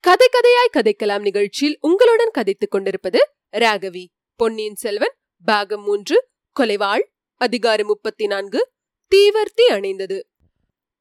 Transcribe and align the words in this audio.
கதை 0.00 0.28
கதையாய் 0.32 0.72
கதைக்கலாம் 0.72 1.20
நிகழ்ச்சியில் 1.20 1.78
உங்களுடன் 1.80 2.30
கதைத்துக் 2.30 2.70
கொண்டிருப்பது 2.70 3.32
ராகவி. 3.52 4.06
பொன்னியின் 4.36 4.74
செல்வன் 4.74 5.14
பாகம் 5.44 5.82
மூன்று 5.82 6.28
கொலைவாள் 6.60 7.02
அதிகாரம் 7.36 7.86
முப்பத்தி 7.86 8.26
நான்கு 8.26 8.70
தீவர்த்தி 9.14 9.72
அணைந்தது. 9.72 10.22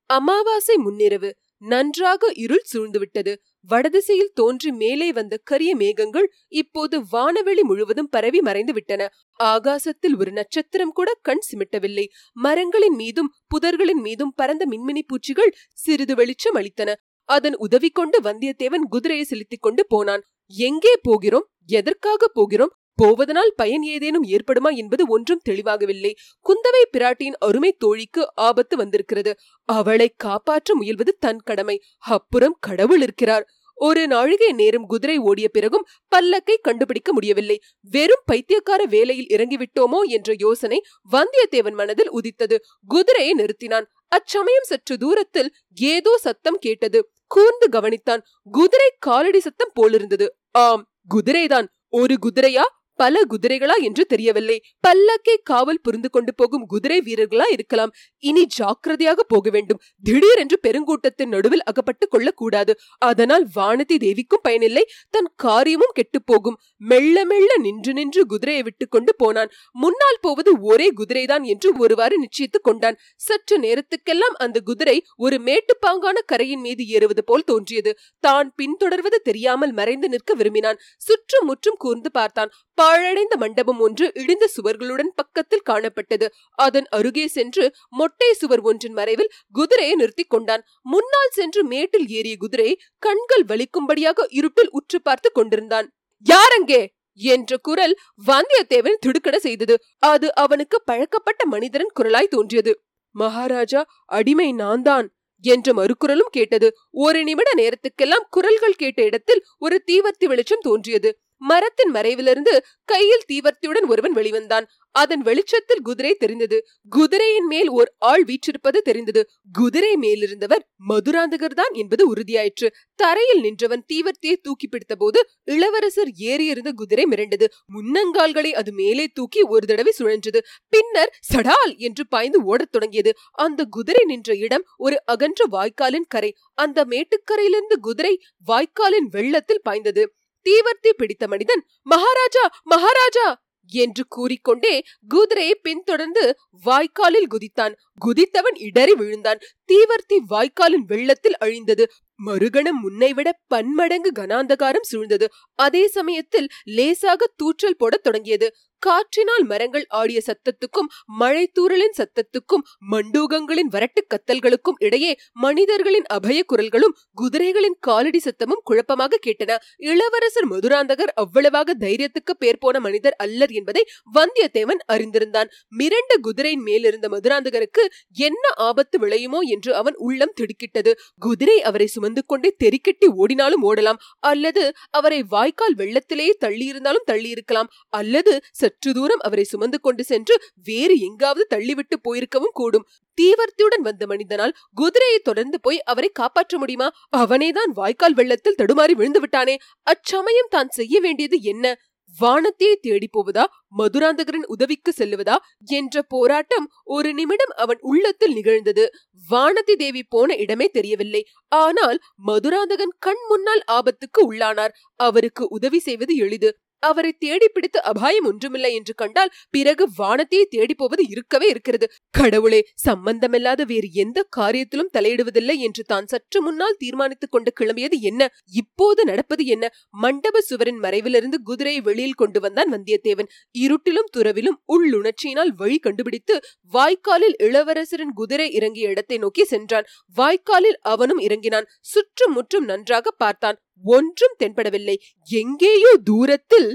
அமாவாசை 0.05 0.75
முன்னிரவு 0.75 1.31
நன்றாக 1.60 2.32
இருள் 2.36 2.64
சூழ்ந்துவிட்டது. 2.73 3.36
வடதிசையில் 3.62 4.32
தோன்றி 4.34 4.71
மேலே 4.71 5.12
வந்த 5.12 5.40
கரிய 5.44 5.76
மேகங்கள் 5.76 6.31
இப்போது 6.48 7.02
வானவெளி 7.12 7.62
முழுவதும் 7.62 8.09
பரவி 8.09 8.41
மறைந்து 8.41 8.73
விட்டன. 8.73 9.09
ஆகாசத்தில் 9.44 10.17
ஒரு 10.20 10.31
நட்சத்திரம் 10.31 10.91
கூட 10.91 11.20
கண் 11.22 11.40
சிமிட்டவில்லை. 11.52 12.05
மரங்களின் 12.34 12.95
மீதும் 12.95 13.34
புதர்களின் 13.48 14.02
மீதும் 14.02 14.34
பறந்த 14.36 14.66
மின்மினி 14.66 15.02
பூச்சிகள் 15.08 15.55
சிறிது 15.73 16.16
வெளிச்சம் 16.16 16.55
அளித்தன. 16.55 16.94
அதன் 17.23 17.55
உதவி 17.55 17.89
கொண்டு 17.89 18.22
வந்தியத்தேவன் 18.22 18.86
குதிரையை 18.89 19.26
செலுத்திக் 19.26 19.62
கொண்டு 19.62 19.86
போனான். 19.88 20.23
எங்கே 20.48 20.94
போகிறோம்? 21.02 21.50
எதற்காக 21.66 22.28
போகிறோம்? 22.28 22.78
போவதனால் 22.99 23.53
பயன் 23.55 23.81
ஏதேனும் 23.81 24.23
ஏற்படுமா 24.23 24.76
என்பது 24.76 25.03
ஒன்றும் 25.08 25.41
தெளிவாகவில்லை. 25.44 26.16
குந்தவை 26.44 26.84
பிராட்டியின் 26.91 27.38
அருமை 27.39 27.72
தோழிக்கு 27.77 28.27
ஆபத்து 28.35 28.77
வந்திருக்கிறது. 28.77 29.35
அவளை 29.66 30.13
காப்பாற்ற 30.17 30.73
முயல்வது 30.81 31.13
தன் 31.20 31.39
கடமை. 31.39 31.81
அப்புறம் 31.98 32.58
கடவுள் 32.59 33.02
இருக்கிறார். 33.02 33.45
ஒரு 33.75 34.08
நாழிகை 34.08 34.52
நேரம் 34.52 34.85
குதிரை 34.85 35.17
ஓடிய 35.17 35.49
பிறகும் 35.49 35.85
பல்லக்கை 36.16 36.55
கண்டுபிடிக்க 36.62 37.14
முடியவில்லை. 37.14 37.59
வெறும் 37.81 38.23
பைத்தியக்கார 38.25 38.86
வேலையில் 38.86 39.30
இறங்கிவிட்டோமோ 39.30 40.02
என்ற 40.08 40.36
யோசனை 40.38 40.83
வந்தியத்தேவன் 41.11 41.73
மனதில் 41.73 42.09
உதித்தது. 42.09 42.64
குதிரையை 42.88 43.33
நிறுத்தினான். 43.33 43.86
அச்சமயம் 44.08 44.67
சற்று 44.67 44.97
தூரத்தில் 44.97 45.53
ஏதோ 45.75 46.17
சத்தம் 46.17 46.58
கேட்டது. 46.59 47.11
கூர்ந்து 47.27 47.67
கவனித்தான். 47.72 48.22
குதிரை 48.52 48.89
காலடி 49.00 49.39
சத்தம் 49.39 49.72
போலிருந்தது. 49.73 50.36
ஆம் 50.52 50.83
குதிரைதான். 51.16 51.67
ஒரு 51.89 52.16
குதிரையா? 52.22 52.66
பல 53.00 53.22
குதிரைகளா 53.30 53.75
என்று 53.81 54.03
தெரியவில்லை. 54.05 54.58
பல்லக்கை 54.88 55.36
காவல் 55.44 55.81
புரிந்து 55.81 56.09
கொண்டு 56.09 56.31
போகும் 56.36 56.66
குதிரை 56.66 56.97
வீரர்களா 57.05 57.47
இருக்கலாம். 57.52 57.94
இனி 58.23 58.44
ஜாக்கிரதையாக 58.58 59.23
போக 59.23 59.50
வேண்டும். 59.50 59.80
திடீரென்று 60.03 60.58
பெருங்கூட்டத்தின் 60.67 61.33
நடுவில் 61.36 61.64
அகப்பட்டு 61.64 62.05
கொள்ளக்கூடாது. 62.08 62.73
அதனால் 63.09 63.45
வானதி 63.55 63.97
தேவிக்கும் 64.05 64.44
பயனில்லை. 64.44 64.83
தன் 65.09 65.30
காரியமும் 65.36 65.94
கெட்டு 65.94 66.22
போகும். 66.23 66.58
மெல்ல 66.89 67.25
மெல்ல 67.25 67.52
நின்று 67.58 67.94
நின்று 67.94 68.23
குதிரையை 68.25 68.64
விட்டு 68.64 68.88
கொண்டு 68.88 69.14
போனான். 69.16 69.52
முன்னால் 69.83 70.22
போவது 70.22 70.52
ஒரே 70.61 70.89
குதிரைதான் 70.94 71.44
என்று 71.44 71.70
ஒருவாறு 71.77 72.16
நிச்சயித்துக் 72.23 72.67
கொண்டான். 72.70 73.00
சற்று 73.27 73.58
நேரத்துக்கெல்லாம் 73.59 74.36
அந்த 74.38 74.58
குதிரை 74.59 74.97
ஒரு 75.17 75.39
மேட்டுப்பாங்கான 75.45 76.17
கரையின் 76.25 76.59
மீது 76.59 76.83
ஏறுவது 76.88 77.23
போல் 77.23 77.47
தோன்றியது. 77.52 77.92
தான் 78.23 78.47
பின்தொடர்வது 78.58 79.17
தெரியாமல் 79.23 79.73
மறைந்து 79.73 80.09
நிற்க 80.09 80.33
விரும்பினான். 80.33 80.80
சுற்றும் 80.97 81.47
முற்றும் 81.47 81.80
கூர்ந்து 81.80 82.11
பார்த்தான். 82.11 82.52
பாழடைந்த 82.90 83.36
மண்டபம் 83.36 83.80
ஒன்று 83.80 84.12
இடிந்த 84.16 84.45
சுவர்களுடன் 84.56 85.12
பக்கத்தில் 85.16 85.66
காணப்பட்டது. 85.70 86.28
அதன் 86.58 86.88
அருகே 86.90 87.28
சென்று 87.28 87.66
மொட்டை 87.90 88.34
சுவர் 88.34 88.59
ஒன்றின் 88.59 88.94
மறைவில் 88.94 89.34
குதிரையை 89.52 89.95
நிறுத்தி 89.95 90.23
கொண்டான். 90.23 90.64
முன்னால் 90.82 91.30
சென்று 91.30 91.64
மேட்டில் 91.64 92.08
ஏறிய 92.08 92.36
குதிரை 92.38 92.70
கண்கள் 93.00 93.44
வலிக்கும்படியாக 93.44 94.26
இருட்டில் 94.30 94.72
உற்று 94.72 95.02
பார்த்து 95.02 95.32
கொண்டிருந்தான். 95.32 95.90
யாரங்கே? 96.26 96.82
என்ற 97.20 97.58
குரல் 97.58 97.95
வந்தியத்தேவன் 98.28 99.00
திடுக்கட 99.06 99.36
செய்தது. 99.36 99.76
அது 100.00 100.36
அவனுக்கு 100.36 100.82
பழக்கப்பட்ட 100.86 101.45
மனிதரின் 101.45 101.95
குரலாய் 101.99 102.33
தோன்றியது. 102.36 102.73
மகாராஜா 103.16 103.86
அடிமை 104.05 104.52
நான்தான் 104.54 105.08
என்ற 105.44 105.73
மறுக்குரலும் 105.73 106.32
கேட்டது. 106.32 106.67
ஒரு 106.92 107.23
நிமிட 107.23 107.49
நேரத்துக்கெல்லாம் 107.58 108.30
குரல்கள் 108.30 108.73
கேட்ட 108.73 109.02
இடத்தில் 109.04 109.45
ஒரு 109.58 109.83
தீவர்த்தி 109.92 110.26
வெளிச்சம் 110.26 110.60
தோன்றியது. 110.61 111.11
மரத்தின் 111.39 111.92
மறைவிலிருந்து 111.94 112.54
கையில் 112.86 113.26
தீவர்த்தியுடன் 113.33 113.88
ஒருவன் 113.88 114.16
வெளிவந்தான். 114.16 114.66
அதன் 114.92 115.22
வெளிச்சத்தில் 115.22 115.82
குதிரை 115.82 116.14
தெரிந்தது. 116.14 116.66
குதிரையின் 116.89 117.45
மேல் 117.45 117.70
ஓர் 117.70 117.94
ஆள் 117.98 118.23
வீற்றிருப்பது 118.23 118.82
தெரிந்தது. 118.82 119.30
குதிரை 119.52 119.95
மேலிருந்தவர் 119.95 120.64
மதுராந்தகர் 120.89 121.58
தான் 121.60 121.73
என்பது 121.73 122.14
உறுதியாயிற்று. 122.14 122.67
தரையில் 122.95 123.39
நின்றவன் 123.39 123.86
தீவர்த்தியை 123.94 124.36
தூக்கி 124.42 124.67
பிடித்த 124.67 124.95
போது 124.95 125.30
இளவரசர் 125.44 126.10
ஏறியிருந்த 126.20 126.72
குதிரை 126.72 127.05
மிரண்டது. 127.10 127.45
முன்னங்கால்களை 127.73 128.51
அது 128.51 128.72
மேலே 128.72 129.07
தூக்கி 129.07 129.42
ஒரு 129.42 129.68
தடவை 129.68 129.94
சுழன்றது. 130.00 130.39
பின்னர் 130.69 131.19
சடால் 131.33 131.78
என்று 131.78 132.07
பாய்ந்து 132.07 132.44
ஓடத் 132.44 132.72
தொடங்கியது. 132.72 133.13
அந்த 133.31 133.63
குதிரை 133.63 134.04
நின்ற 134.06 134.36
இடம் 134.36 134.63
ஒரு 134.78 135.01
அகன்ற 135.06 135.45
வாய்க்காலின் 135.51 136.07
கரை. 136.07 136.36
அந்த 136.54 136.86
மேட்டுக்கரையிலிருந்து 136.86 137.80
குதிரை 137.81 138.22
வாய்க்காலின் 138.48 139.10
வெள்ளத்தில் 139.10 139.62
பாய்ந்தது. 139.63 140.13
தீவர்த்தி 140.45 140.92
பிடித்த 140.98 141.27
மனிதன் 141.27 141.63
மகாராஜா 141.83 142.45
மகாராஜா! 142.63 143.27
என்று 143.69 144.04
கூறிக்கொண்டே 144.07 144.75
குதிரையை 145.07 145.56
பின்தொடர்ந்து 145.56 146.24
வாய்க்காலில் 146.66 147.30
குதித்தான். 147.30 147.74
குதித்தவன் 148.06 148.57
இடறி 148.57 148.94
விழுந்தான். 148.94 149.39
தீவர்த்தி 149.74 150.18
வாய்க்காலின் 150.30 150.86
வெள்ளத்தில் 150.88 151.38
அழிந்தது. 151.38 151.89
மறுகணம் 152.25 152.80
முன்னைவிட 152.81 153.39
பன்மடங்கு 153.48 154.12
கனாந்தகாரம் 154.19 154.88
சூழ்ந்தது. 154.92 155.25
அதே 155.56 155.88
சமயத்தில் 155.88 156.48
லேசாக 156.63 157.33
தூற்றல் 157.36 157.77
போடத் 157.77 158.04
தொடங்கியது. 158.04 158.54
காற்றினால் 158.80 159.44
மரங்கள் 159.44 159.86
ஆடிய 159.88 160.21
சத்தத்துக்கும் 160.25 160.89
மழை 161.06 161.51
தூறலின் 161.60 161.95
சத்தத்துக்கும் 161.98 162.63
மண்டூகங்களின் 162.92 163.71
வரட்டு 163.71 164.01
கத்தல்களுக்கும் 164.07 164.77
இடையே 164.77 165.18
மனிதர்களின் 165.31 166.06
அபய 166.06 166.44
குரல்களும் 166.54 166.95
குதிரைகளின் 167.21 167.77
காலடி 167.80 168.21
சத்தமும் 168.24 168.63
குழப்பமாக 168.63 169.19
கேட்டன. 169.27 169.57
இளவரசர் 169.77 170.48
மதுராந்தகர் 170.48 171.13
அவ்வளவாக 171.16 171.75
தைரியத்துக்கு 171.80 172.33
பேர் 172.38 172.57
போன 172.57 172.80
மனிதர் 172.80 173.16
அல்லர் 173.18 173.51
என்பதை 173.51 173.86
வந்தியத்தேவன் 174.13 174.81
அறிந்திருந்தான். 174.94 175.50
மிரண்ட 175.80 176.19
குதிரையின் 176.21 176.62
மேலிருந்த 176.62 177.07
மதுராந்தகருக்கு 177.07 177.88
என்ன 178.13 178.54
ஆபத்து 178.56 179.00
விளையுமோ 179.00 179.39
என்று 179.42 179.75
அவன் 179.75 179.95
உள்ளம் 179.98 180.33
திடுக்கிட்டது. 180.33 180.94
குதிரை 181.19 181.62
அவரை 181.62 181.88
சுமந்து 181.88 182.25
கொண்டே 182.25 182.56
தெறிக்கட்டி 182.63 183.07
ஓடினாலும் 183.16 183.63
ஓடலாம். 183.63 184.00
அல்லது 184.19 184.74
அவரை 184.89 185.24
வாய்க்கால் 185.24 185.75
வெள்ளத்திலேயே 185.75 186.33
தள்ளியிருந்தாலும் 186.45 187.07
தள்ளியிருக்கலாம். 187.12 187.69
அல்லது 187.89 188.39
சற்று 188.51 188.94
தூரம் 188.94 189.19
அவரை 189.19 189.44
சுமந்து 189.44 189.80
கொண்டு 189.80 190.04
சென்று 190.04 190.42
வேறு 190.63 191.00
எங்காவது 191.00 191.57
தள்ளிவிட்டு 191.57 191.98
போயிருக்கவும் 192.01 192.54
கூடும். 192.54 192.88
தீவர்த்தியுடன் 193.22 193.81
வந்த 193.81 194.06
மனிதனால் 194.06 194.54
குதிரையை 194.74 195.19
தொடர்ந்து 195.19 195.60
போய் 195.62 195.83
அவரை 195.83 196.10
காப்பாற்ற 196.13 196.57
முடியுமா? 196.57 196.92
அவனேதான் 197.18 197.72
வாய்க்கால் 197.74 198.13
வெள்ளத்தில் 198.13 198.56
தடுமாறி 198.57 198.92
விழுந்து 198.92 199.19
விட்டானே. 199.19 199.57
அச்சமயம் 199.81 200.50
தான் 200.50 200.69
செய்ய 200.69 201.00
வேண்டியது 201.00 201.42
என்ன? 201.42 201.75
வானத்தையே 202.21 202.75
தேடி 202.81 203.09
போவதா? 203.12 203.44
மதுராந்தகரின் 203.77 204.45
உதவிக்கு 204.47 204.91
செல்லுவதா? 204.97 205.35
என்ற 205.65 206.01
போராட்டம் 206.01 206.71
ஒரு 206.83 207.13
நிமிடம் 207.13 207.53
அவன் 207.56 207.77
உள்ளத்தில் 207.81 208.33
நிகழ்ந்தது. 208.33 208.85
வானதி 209.30 209.75
தேவி 209.77 210.03
போன 210.03 210.35
இடமே 210.35 210.68
தெரியவில்லை. 210.68 211.25
ஆனால் 211.47 212.00
மதுராந்தகன் 212.18 212.95
கண் 213.00 213.21
முன்னால் 213.27 213.63
ஆபத்துக்கு 213.71 214.31
உள்ளானார். 214.31 214.75
அவருக்கு 214.95 215.47
உதவி 215.50 215.80
செய்வது 215.80 216.15
எளிது. 216.15 216.51
அவரை 216.83 217.12
தேடி 217.12 217.47
பிடித்து 217.50 217.83
அபாயம் 217.83 218.25
ஒன்றுமில்லை 218.25 218.74
என்று 218.74 218.94
கண்டால் 218.94 219.31
பிறகு 219.50 219.89
வானத்தையே 219.97 220.44
தேடி 220.50 220.74
போவது 220.74 221.03
இருக்கவே 221.07 221.47
இருக்கிறது. 221.47 221.88
கடவுளே 222.13 222.59
சம்பந்தமில்லாத 222.75 223.63
வேறு 223.63 223.92
எந்த 223.94 224.19
காரியத்திலும் 224.38 224.92
தலையிடுவதில்லை 224.97 225.56
என்று 225.57 225.83
தான் 225.83 226.06
சற்று 226.06 226.42
முன்னால் 226.42 226.77
தீர்மானித்துக் 226.77 227.31
கொண்டு 227.31 227.53
கிளம்பியது 227.59 227.97
என்ன? 228.01 228.21
இப்போது 228.51 229.06
நடப்பது 229.06 229.45
என்ன? 229.45 229.66
மண்டப 229.89 230.42
சுவரின் 230.42 230.80
மறைவிலிருந்து 230.80 231.38
குதிரையை 231.44 231.81
வெளியில் 231.81 232.13
கொண்டு 232.13 232.39
வந்தான் 232.39 232.72
வந்தியத்தேவன். 232.74 233.30
இருட்டிலும் 233.60 234.12
துறவிலும் 234.18 234.60
உள்ளுணர்ச்சியினால் 234.68 235.54
வழி 235.56 235.78
கண்டுபிடித்து 235.78 236.38
வாய்க்காலில் 236.74 237.38
இளவரசரின் 237.39 238.13
குதிரை 238.13 238.51
இறங்கிய 238.51 238.89
இடத்தை 238.89 239.18
நோக்கி 239.18 239.44
சென்றான். 239.44 239.88
வாய்க்காலில் 240.16 240.80
அவனும் 240.81 241.19
இறங்கினான். 241.19 241.69
சுற்றும் 241.81 242.34
முற்றும் 242.34 242.66
நன்றாக 242.66 243.12
பார்த்தான். 243.12 243.60
ஒன்றும் 243.84 244.38
தென்படவில்லை. 244.39 244.95
எங்கேயோ 245.28 245.92
தூரத்தில் 246.04 246.69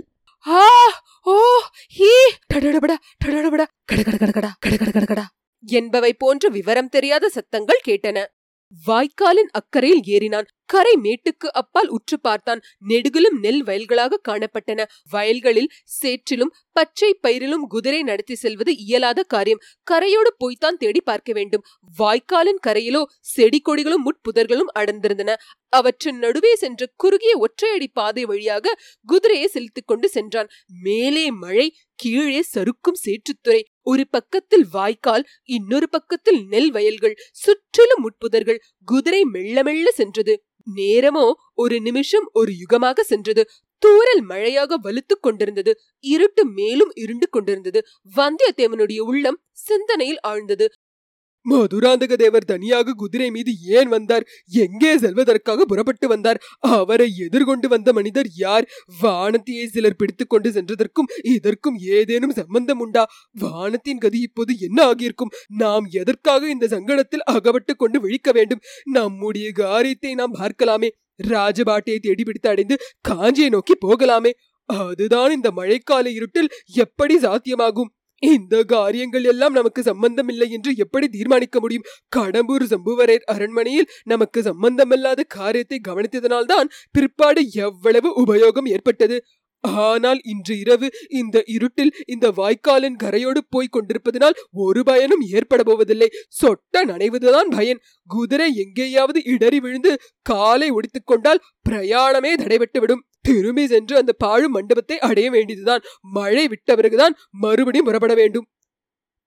ஆ 0.47 0.63
ஓ 1.27 1.35
ஹீ. 1.99 2.11
டடடபடா 2.55 2.97
டடடபடா. 3.25 3.65
கடகட 3.85 4.17
கடகடா 4.91 5.25
என்பவை 5.65 6.13
போன்ற 6.15 6.49
விவரம் 6.49 6.89
தெரியாத 6.89 7.29
சத்தங்கள் 7.29 7.81
கேட்டன. 7.89 8.19
வாய்க்காலின் 8.87 9.51
அக்கறையில் 9.51 10.03
ஏறினான். 10.07 10.47
கரை 10.67 10.93
மேட்டுக்கு 11.03 11.47
அப்பால் 11.53 11.89
உற்று 11.89 12.21
பார்த்தான். 12.21 12.61
நெடுகிலும் 12.89 13.39
நெல் 13.41 13.65
வயல்களாக 13.65 14.21
காணப்பட்டன. 14.29 14.85
வயல்களில் 15.11 15.71
சேற்றிலும் 16.03 16.53
பச்சை 16.73 17.19
பயிரிலும் 17.23 17.67
குதிரை 17.69 18.03
நடத்தி 18.03 18.35
செல்வது 18.35 18.77
இயலாத 18.77 19.23
காரியம். 19.23 19.59
கரையோடு 19.91 20.31
போய்த்தான் 20.39 20.77
தேடி 20.77 21.01
பார்க்க 21.01 21.33
வேண்டும். 21.33 21.65
வாய்க்காலின் 21.99 22.61
கரையிலோ 22.67 23.05
செடி 23.21 23.63
கொடிகளும் 23.65 24.05
முட்புதர்களும் 24.05 24.71
அடர்ந்திருந்தன. 24.79 25.35
அவற்றின் 25.69 26.19
நடுவே 26.19 26.55
சென்ற 26.55 26.91
குறுகிய 26.97 27.39
ஒற்றையடி 27.39 27.87
பாதை 27.93 28.25
வழியாக 28.25 28.79
குதிரையை 29.07 29.47
செலுத்திக் 29.47 29.87
கொண்டு 29.87 30.09
சென்றான். 30.09 30.49
மேலே 30.83 31.31
மழை 31.31 31.77
கீழே 31.95 32.43
சறுக்கும் 32.43 33.01
சேற்றுத்துறை. 33.07 33.63
ஒரு 33.85 34.05
பக்கத்தில் 34.11 34.67
வாய்க்கால் 34.73 35.25
இன்னொரு 35.49 35.89
பக்கத்தில் 35.89 36.41
நெல் 36.47 36.71
வயல்கள் 36.71 37.17
சுற்றிலும் 37.33 38.03
முட்புதர்கள் 38.03 38.61
குதிரை 38.85 39.25
மெல்ல 39.25 39.63
மெல்ல 39.63 39.91
சென்றது. 39.91 40.35
நேரமோ 40.77 41.25
ஒரு 41.55 41.81
நிமிஷம் 41.81 42.27
ஒரு 42.33 42.53
யுகமாக 42.63 43.01
சென்றது. 43.01 43.43
தூரல் 43.83 44.23
மழையாக 44.23 44.79
வலுத்துக் 44.83 45.21
கொண்டிருந்தது. 45.21 45.73
இருட்டு 46.05 46.43
மேலும் 46.47 46.93
இருண்டு 46.95 47.29
கொண்டிருந்தது. 47.29 47.81
வந்தியத்தேவனுடைய 48.17 49.01
உள்ளம் 49.01 49.39
சிந்தனையில் 49.53 50.21
ஆழ்ந்தது. 50.21 50.67
மதுராந்தக 51.47 52.17
தேவர் 52.17 52.45
தனியாக 52.45 52.93
குதிரை 52.93 53.31
மீது 53.31 53.53
ஏன் 53.67 53.89
வந்தார்? 53.89 54.25
எங்கே 54.49 54.99
செல்வதற்காக 54.99 55.65
புறப்பட்டு 55.65 56.09
வந்தார்? 56.09 56.41
அவரை 56.61 57.09
எதிர்கொண்டு 57.19 57.69
வந்த 57.69 57.93
மனிதர் 57.93 58.29
யார்? 58.37 58.69
வானத்தியை 59.03 59.67
சிலர் 59.67 59.97
பிடித்துக்கொண்டு 59.97 60.51
சென்றதற்கும் 60.51 61.11
இதற்கும் 61.23 61.79
ஏதேனும் 61.79 62.31
சம்பந்தம் 62.31 62.79
உண்டா? 62.79 63.05
வானத்தின் 63.39 63.99
கதி 63.99 64.21
இப்போது 64.21 64.59
என்ன 64.59 64.85
ஆகியிருக்கும்? 64.85 65.35
நாம் 65.47 65.87
எதற்காக 65.91 66.49
இந்த 66.49 66.67
சங்கடத்தில் 66.67 67.27
அகப்பட்டு 67.27 67.77
கொண்டு 67.77 68.01
விழிக்க 68.01 68.33
வேண்டும்? 68.33 68.63
நம்முடைய 68.85 69.53
காரியத்தை 69.53 70.15
நாம் 70.15 70.35
பார்க்கலாமே. 70.35 70.91
ராஜபாட்டையை 71.29 71.99
தேடி 71.99 72.23
பிடித்து 72.25 72.49
அடைந்து 72.49 72.77
காஞ்சியை 73.09 73.49
நோக்கி 73.49 73.75
போகலாமே. 73.87 74.31
அதுதான் 74.69 75.33
இந்த 75.33 75.49
மழைக்கால 75.57 76.07
இருட்டில் 76.07 76.53
எப்படி 76.75 77.17
சாத்தியமாகும்? 77.17 77.91
இந்த 78.33 78.63
காரியங்கள் 78.65 79.25
எல்லாம் 79.25 79.53
நமக்கு 79.53 79.83
சம்பந்தம் 79.83 80.29
இல்லை 80.29 80.49
என்று 80.51 80.71
எப்படி 80.77 81.09
தீர்மானிக்க 81.09 81.61
முடியும்? 81.61 81.87
கடம்பூர் 82.17 82.65
சம்புவரர் 82.65 83.25
அரண்மனையில் 83.27 83.91
நமக்கு 84.05 84.43
சம்பந்தமில்லாத 84.43 85.23
காரியத்தை 85.29 85.81
கவனித்ததனால்தான் 85.89 86.71
பிற்பாடு 86.91 87.43
எவ்வளவு 87.53 88.11
உபயோகம் 88.25 88.69
ஏற்பட்டது. 88.69 89.19
ஆனால் 89.65 90.21
இன்று 90.25 90.55
இரவு 90.59 90.87
இந்த 91.09 91.37
இருட்டில் 91.47 91.93
இந்த 92.07 92.27
வாய்க்காலின் 92.31 92.99
கரையோடு 93.03 93.41
போய் 93.51 93.71
கொண்டிருப்பதனால் 93.71 94.39
ஒரு 94.53 94.83
பயனும் 94.85 95.23
ஏற்பட 95.31 95.63
போவதில்லை. 95.63 96.09
சொட்ட 96.43 96.85
நனைவதுதான் 96.85 97.51
பயன். 97.57 97.81
குதிரை 98.11 98.49
எங்கேயாவது 98.57 99.23
இடறி 99.25 99.61
விழுந்து 99.61 99.93
காலை 100.23 100.69
ஒடித்துக்கொண்டால் 100.71 101.43
பிரயாணமே 101.69 102.33
தடைபட்டுவிடும். 102.35 103.03
திரும்பி 103.25 103.67
சென்று 103.67 103.97
அந்த 103.97 104.13
பாழும் 104.13 104.51
மண்டபத்தை 104.51 104.99
அடைய 104.99 105.29
வேண்டியதுதான். 105.31 105.85
மழை 106.17 106.49
விட்ட 106.49 106.75
பிறகுதான் 106.75 107.17
மறுபடியும் 107.45 107.85
புறப்பட 107.85 108.15
வேண்டும். 108.15 108.49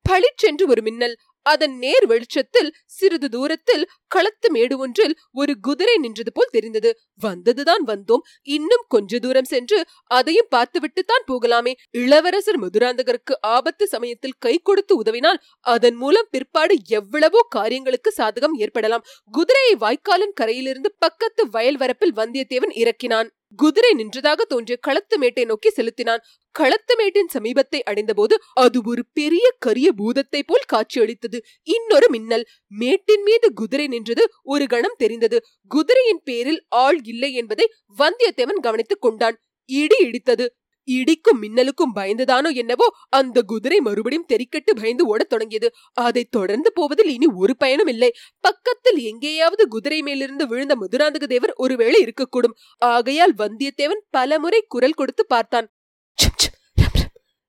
பளிச்சென்று 0.05 0.67
ஒரு 0.67 0.81
மின்னல் 0.81 1.15
அதன் 1.45 1.75
நேர் 1.77 2.05
வெளிச்சத்தில் 2.05 2.69
சிறிது 2.85 3.29
தூரத்தில் 3.29 3.83
களத்து 4.07 4.47
மேடு 4.51 4.77
ஒன்றில் 4.77 5.13
ஒரு 5.31 5.53
குதிரை 5.59 5.95
நின்றது 5.97 6.31
போல் 6.31 6.51
தெரிந்தது. 6.51 6.89
வந்ததுதான் 7.21 7.83
வந்தோம். 7.87 8.23
இன்னும் 8.47 8.85
கொஞ்ச 8.87 9.19
தூரம் 9.19 9.43
சென்று 9.43 9.79
அதையும் 10.11 10.49
பார்த்துவிட்டுத்தான் 10.49 11.25
போகலாமே. 11.31 11.73
இளவரசர் 11.91 12.59
மதுராந்தகருக்கு 12.59 13.35
ஆபத்து 13.41 13.87
சமயத்தில் 13.87 14.37
கை 14.39 14.55
கொடுத்து 14.63 14.95
உதவினால் 15.03 15.41
அதன் 15.65 15.95
மூலம் 15.95 16.29
பிற்பாடு 16.31 16.77
எவ்வளவோ 16.89 17.43
காரியங்களுக்கு 17.49 18.13
சாதகம் 18.17 18.57
ஏற்படலாம். 18.57 19.05
குதிரையை 19.31 19.75
வாய்க்காலின் 19.79 20.37
கரையிலிருந்து 20.41 20.91
பக்கத்து 20.99 21.49
வயல் 21.49 21.77
வரப்பில் 21.77 22.15
வந்தியத்தேவன் 22.15 22.75
இறக்கினான். 22.75 23.29
குதிரை 23.55 23.91
நின்றதாக 23.97 24.41
தோன்றிய 24.41 24.77
களத்து 24.81 25.17
மேட்டை 25.17 25.45
நோக்கி 25.45 25.69
செலுத்தினான். 25.69 26.23
களத்து 26.51 26.95
மேட்டின் 26.95 27.29
சமீபத்தை 27.33 27.79
அடைந்தபோது 27.83 28.41
அது 28.53 28.81
ஒரு 28.85 29.05
பெரிய 29.13 29.51
கரிய 29.59 29.91
பூதத்தை 29.91 30.43
போல் 30.43 30.67
காட்சியளித்தது. 30.67 31.39
இன்னொரு 31.63 32.09
மின்னல். 32.09 32.45
மேட்டின் 32.67 33.23
மீது 33.23 33.53
குதிரை 33.53 33.87
நின்றது 33.87 34.29
ஒரு 34.43 34.67
கணம் 34.67 34.97
தெரிந்தது. 34.97 35.43
குதிரையின் 35.67 36.21
பேரில் 36.23 36.65
ஆள் 36.69 36.99
இல்லை 37.03 37.33
என்பதை 37.33 37.71
வந்தியத்தேவன் 37.97 38.61
கவனித்துக் 38.61 39.01
கொண்டான். 39.01 39.39
இடி 39.65 39.97
இடித்தது. 40.01 40.47
இடிக்கும் 40.87 41.41
மின்னலுக்கும் 41.43 41.95
பயந்துதானோ 41.95 42.49
என்னவோ 42.53 42.87
அந்த 43.09 43.41
குதிரை 43.41 43.79
மறுபடியும் 43.79 44.29
தெரிக்கட்டு 44.33 44.71
பயந்து 44.75 45.05
ஓடத் 45.07 45.29
தொடங்கியது. 45.29 45.69
அதை 45.93 46.23
தொடர்ந்து 46.23 46.73
போவதில் 46.73 47.09
இனி 47.09 47.25
ஒரு 47.35 47.57
பயனும் 47.57 47.87
இல்லை. 47.87 48.11
பக்கத்தில் 48.39 48.99
எங்கேயாவது 49.01 49.67
குதிரை 49.67 50.01
மேலிருந்து 50.01 50.47
விழுந்த 50.47 50.75
மதுராந்தக 50.75 51.25
தேவர் 51.25 51.53
ஒருவேளை 51.55 51.99
இருக்கக்கூடும். 52.03 52.57
ஆகையால் 52.77 53.35
வந்தியத்தேவன் 53.37 54.03
பலமுறை 54.09 54.61
குரல் 54.67 54.93
கொடுத்து 54.93 55.25
பார்த்தான். 55.25 55.67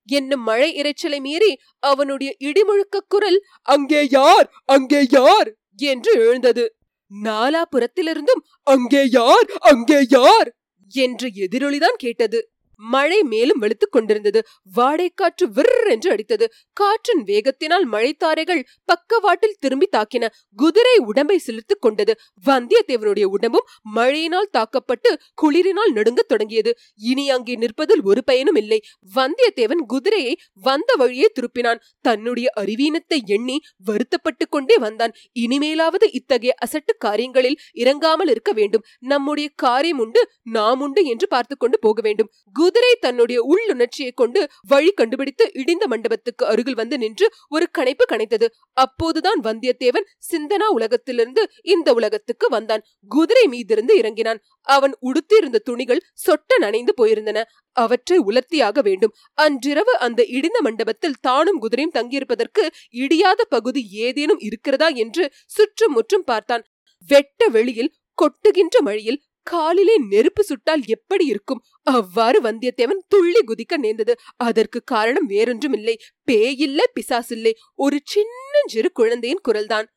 என்னும் 0.09 0.43
மழை 0.43 0.69
இரைச்சலை 0.81 1.19
மீறி 1.21 1.51
அவனுடைய 1.79 2.31
இடிமுழுக்க 2.45 2.99
குரல் 3.09 3.39
அங்கே 3.63 4.07
யார்? 4.11 4.47
அங்கே 4.65 5.01
யார்? 5.11 5.49
என்று 5.77 6.13
எழுந்தது. 6.13 6.65
நாலாபுறத்திலிருந்தும் 7.11 8.43
அங்கே 8.63 9.03
யார்? 9.11 9.49
அங்கே 9.61 9.99
யார்? 10.09 10.49
என்று 10.93 11.29
எதிரொலிதான் 11.35 11.99
கேட்டது. 11.99 12.41
மழை 12.79 13.23
மேலும் 13.23 13.63
வெளுத்துக் 13.63 13.93
கொண்டிருந்தது. 13.93 14.43
வாடைக்காற்று 14.77 15.45
விர் 15.45 15.91
என்று 15.91 16.11
அடித்தது. 16.11 16.47
காற்றின் 16.73 17.25
வேகத்தினால் 17.25 17.87
மழைத்தாரைகள் 17.93 18.63
பக்கவாட்டில் 18.85 19.57
திரும்பி 19.59 19.89
தாக்கின. 19.97 20.29
குதிரை 20.57 20.97
உடம்பை 20.99 21.41
சிலிர்த்துக் 21.47 21.81
கொண்டது. 21.81 22.15
வந்தியத்தேவனுடைய 22.47 23.25
உடம்பும் 23.25 23.67
மழையினால் 23.95 24.51
தாக்கப்பட்டு 24.51 25.19
குளிரினால் 25.43 25.93
நடுங்கத் 25.95 26.29
தொடங்கியது. 26.29 26.77
இனி 26.95 27.31
அங்கே 27.31 27.55
நிற்பதில் 27.55 28.03
ஒரு 28.03 28.25
பயனும் 28.25 28.55
இல்லை. 28.55 28.81
வந்தியத்தேவன் 29.15 29.83
குதிரையை 29.87 30.37
வந்த 30.53 30.95
வழியே 30.95 31.33
திருப்பினான். 31.33 31.81
தன்னுடைய 32.01 32.51
அறிவீனத்தை 32.61 33.19
எண்ணி 33.25 33.61
வருத்தப்பட்டு 33.85 34.49
கொண்டே 34.49 34.79
வந்தான். 34.79 35.13
இனிமேலாவது 35.41 36.05
இத்தகைய 36.13 36.55
அசட்டு 36.67 36.97
காரியங்களில் 36.99 37.59
இறங்காமல் 37.73 38.29
இருக்க 38.29 38.53
வேண்டும். 38.53 38.85
நம்முடைய 38.99 39.51
காரியம் 39.55 39.99
உண்டு 39.99 40.31
நாம் 40.43 40.81
உண்டு 40.81 41.05
என்று 41.05 41.29
பார்த்து 41.29 41.57
கொண்டு 41.57 41.79
போக 41.79 42.01
வேண்டும். 42.01 42.31
குதிரை 42.69 42.91
தன்னுடைய 43.01 43.39
உள்ளுணர்ச்சியை 43.51 44.13
கொண்டு 44.15 44.41
வழி 44.69 44.91
கண்டுபிடித்து 44.91 45.45
இடிந்த 45.55 45.85
மண்டபத்துக்கு 45.87 46.45
அருகில் 46.47 46.77
வந்து 46.77 46.97
நின்று 46.99 47.27
ஒரு 47.49 47.67
கணைப்பு 47.79 48.05
கணைத்தது. 48.09 48.47
அப்போதுதான் 48.77 49.41
வந்தியத்தேவன் 49.45 50.09
சிந்தனா 50.31 50.67
உலகத்திலிருந்து 50.79 51.43
இந்த 51.67 51.89
உலகத்துக்கு 51.93 52.47
வந்தான். 52.49 52.83
குதிரை 53.09 53.45
மீதிருந்து 53.49 53.95
இறங்கினான். 54.01 54.41
அவன் 54.69 54.95
உடுத்தியிருந்த 55.01 55.59
துணிகள் 55.59 56.05
சொட்ட 56.27 56.59
நனைந்து 56.59 56.95
போயிருந்தன. 57.01 57.45
அவற்றை 57.77 58.19
உலர்த்தியாக 58.29 58.83
வேண்டும். 58.83 59.15
அன்றிரவு 59.39 59.95
அந்த 59.99 60.21
இடிந்த 60.39 60.61
மண்டபத்தில் 60.61 61.21
தானும் 61.21 61.63
குதிரையும் 61.63 61.97
தங்கியிருப்பதற்கு 61.99 62.65
இடியாத 62.97 63.41
பகுதி 63.49 63.85
ஏதேனும் 64.07 64.43
இருக்கிறதா 64.49 64.91
என்று 65.05 65.25
சுற்றும் 65.47 65.93
முற்றும் 65.93 66.25
பார்த்தான். 66.25 66.67
வெட்ட 67.09 67.49
வெளியில் 67.49 67.95
கொட்டுகின்ற 68.19 68.77
மழையில் 68.81 69.19
காலிலே 69.49 69.97
நெருப்பு 70.09 70.43
சுட்டால் 70.43 70.83
எப்படி 70.87 71.25
இருக்கும்? 71.27 71.63
அவ்வாறு 71.91 72.39
வந்தியத்தேவன் 72.43 73.05
துள்ளி 73.09 73.43
குதிக்க 73.43 73.77
நேர்ந்தது. 73.77 74.15
அதற்கு 74.41 74.81
காரணம் 74.85 75.27
வேறொன்றும் 75.27 75.73
இல்லை 75.73 75.95
பேயில்லை 76.29 76.87
பிசாசில்லை. 76.95 77.53
ஒரு 77.79 77.99
சின்னஞ்சிறு 78.05 78.91
குழந்தையின் 78.93 79.45
குரல்தான். 79.49 79.89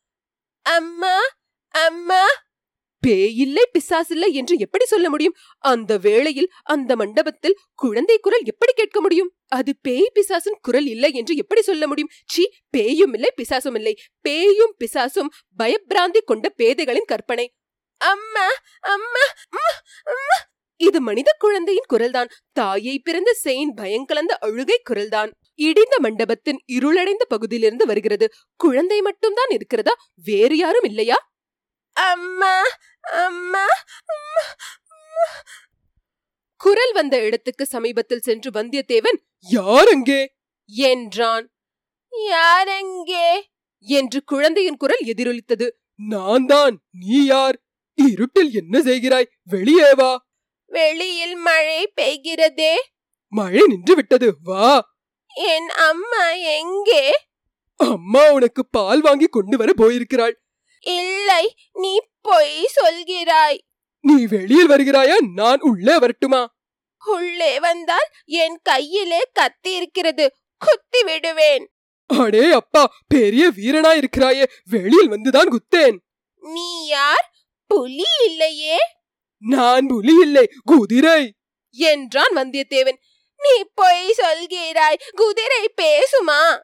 அம்மா 0.65 1.15
அம்மா! 1.73 2.21
பேயில்லை 3.03 3.63
பிசாசில்லை 3.73 4.29
என்று 4.31 4.55
எப்படி 4.57 4.85
சொல்ல 4.85 5.07
முடியும்? 5.09 5.35
அந்த 5.63 5.91
வேளையில் 5.97 6.49
அந்த 6.65 6.91
மண்டபத்தில் 6.95 7.55
குழந்தை 7.75 8.17
குரல் 8.17 8.45
எப்படி 8.45 8.73
கேட்க 8.73 8.99
முடியும்? 9.01 9.31
அது 9.49 9.71
பேய் 9.81 10.13
பிசாசின் 10.13 10.59
குரல் 10.61 10.87
இல்லை 10.87 11.11
என்று 11.13 11.35
எப்படி 11.35 11.61
சொல்ல 11.61 11.87
முடியும்? 11.87 12.11
சி 12.25 12.43
பேயும் 12.69 13.13
இல்லை 13.13 13.31
பிசாசும் 13.37 13.75
இல்லை. 13.75 13.93
பேயும் 14.21 14.75
பிசாசும் 14.79 15.31
பயப்பிராந்தி 15.59 16.21
கொண்ட 16.25 16.47
பேதைகளின் 16.57 17.09
கற்பனை. 17.13 17.47
அம்மா 18.01 18.47
அம்மா 18.85 19.25
அம்மா, 19.49 19.73
அம்மா. 20.05 20.37
இது 20.79 21.01
மனித 21.01 21.29
குழந்தையின் 21.39 21.89
குரல்தான். 21.93 22.29
தாயை 22.51 22.99
பிறந்த 22.99 23.31
செயின் 23.43 23.73
பயங்கலந்த 23.77 24.33
அழுகை 24.39 24.77
குரல்தான். 24.89 25.31
இடிந்த 25.59 25.95
மண்டபத்தின் 25.99 26.59
இருளடைந்த 26.65 27.25
பகுதியிலிருந்து 27.25 27.85
வருகிறது. 27.85 28.27
குழந்தை 28.55 28.99
மட்டும்தான் 29.01 29.49
இருக்கிறதா? 29.49 29.93
வேறு 30.23 30.57
யாரும் 30.57 30.83
இல்லையா? 30.83 31.17
அம்மா 31.97 32.55
அம்மா 33.21 33.65
அம்மா, 34.07 35.25
குரல் 36.61 36.93
வந்த 36.93 37.15
இடத்துக்கு 37.23 37.65
சமீபத்தில் 37.65 38.19
சென்று 38.19 38.49
வந்தியத்தேவன் 38.49 39.19
யார் 39.49 39.89
அங்கே? 39.89 40.21
என்றான். 40.69 41.45
யாரெங்கே 42.13 43.29
என்று 43.87 44.19
குழந்தையின் 44.23 44.77
குரல் 44.77 45.03
எதிரொலித்தது. 45.05 45.67
நான் 45.99 46.45
தான். 46.45 46.75
நீ 46.99 47.19
யார்? 47.25 47.57
இருட்டில் 48.09 48.53
என்ன 48.53 48.81
செய்கிறாய்? 48.81 49.29
வெளியே 49.43 49.93
வா. 49.93 50.25
வெளியில் 50.65 51.35
மழை 51.35 51.93
பெய்கிறதே. 52.01 52.73
மழை 53.27 53.61
நின்று 53.67 53.95
விட்டது. 53.95 54.35
வா. 54.43 54.93
என் 55.35 55.69
அம்மா 55.69 56.29
எங்கே? 56.31 57.11
அம்மா 57.75 58.31
உனக்கு 58.31 58.67
பால் 58.67 59.01
வாங்கி 59.01 59.25
கொண்டு 59.25 59.57
வர 59.57 59.73
போயிருக்கிறாள். 59.73 60.41
இல்லை 60.79 61.55
நீ 61.73 62.01
பொய் 62.21 62.69
சொல்கிறாய். 62.81 63.57
நீ 63.99 64.25
வெளியில் 64.25 64.69
வருகிறாயா? 64.69 65.15
நான் 65.33 65.59
உள்ளே 65.59 65.99
வரட்டுமா? 65.99 66.59
உள்ளே 67.05 67.59
வந்தால் 67.59 68.09
என் 68.25 68.59
கையிலே 68.63 69.29
கத்தி 69.33 69.75
இருக்கிறது. 69.75 70.33
குத்தி 70.57 71.03
விடுவேன். 71.03 71.71
அடே 72.05 72.51
அப்பா 72.51 72.93
பெரிய 73.07 73.51
வீரனா 73.55 73.95
இருக்கிறாயே 73.95 74.49
வெளியில் 74.63 75.09
வந்துதான் 75.09 75.55
குத்தேன். 75.55 75.97
நீ 76.39 76.85
யார்? 76.85 77.31
புலி 77.73 78.03
இல்லையே. 78.25 78.77
நான் 79.39 79.87
புலி 79.87 80.21
இல்லை 80.21 80.51
குதிரை. 80.65 81.35
என்றான் 81.69 82.33
வந்தியத்தேவன். 82.35 82.97
நீ 83.37 83.63
பொய் 83.75 84.15
சொல்கிறாய் 84.17 85.01
குதிரை 85.15 85.73
பேசுமா? 85.81 86.59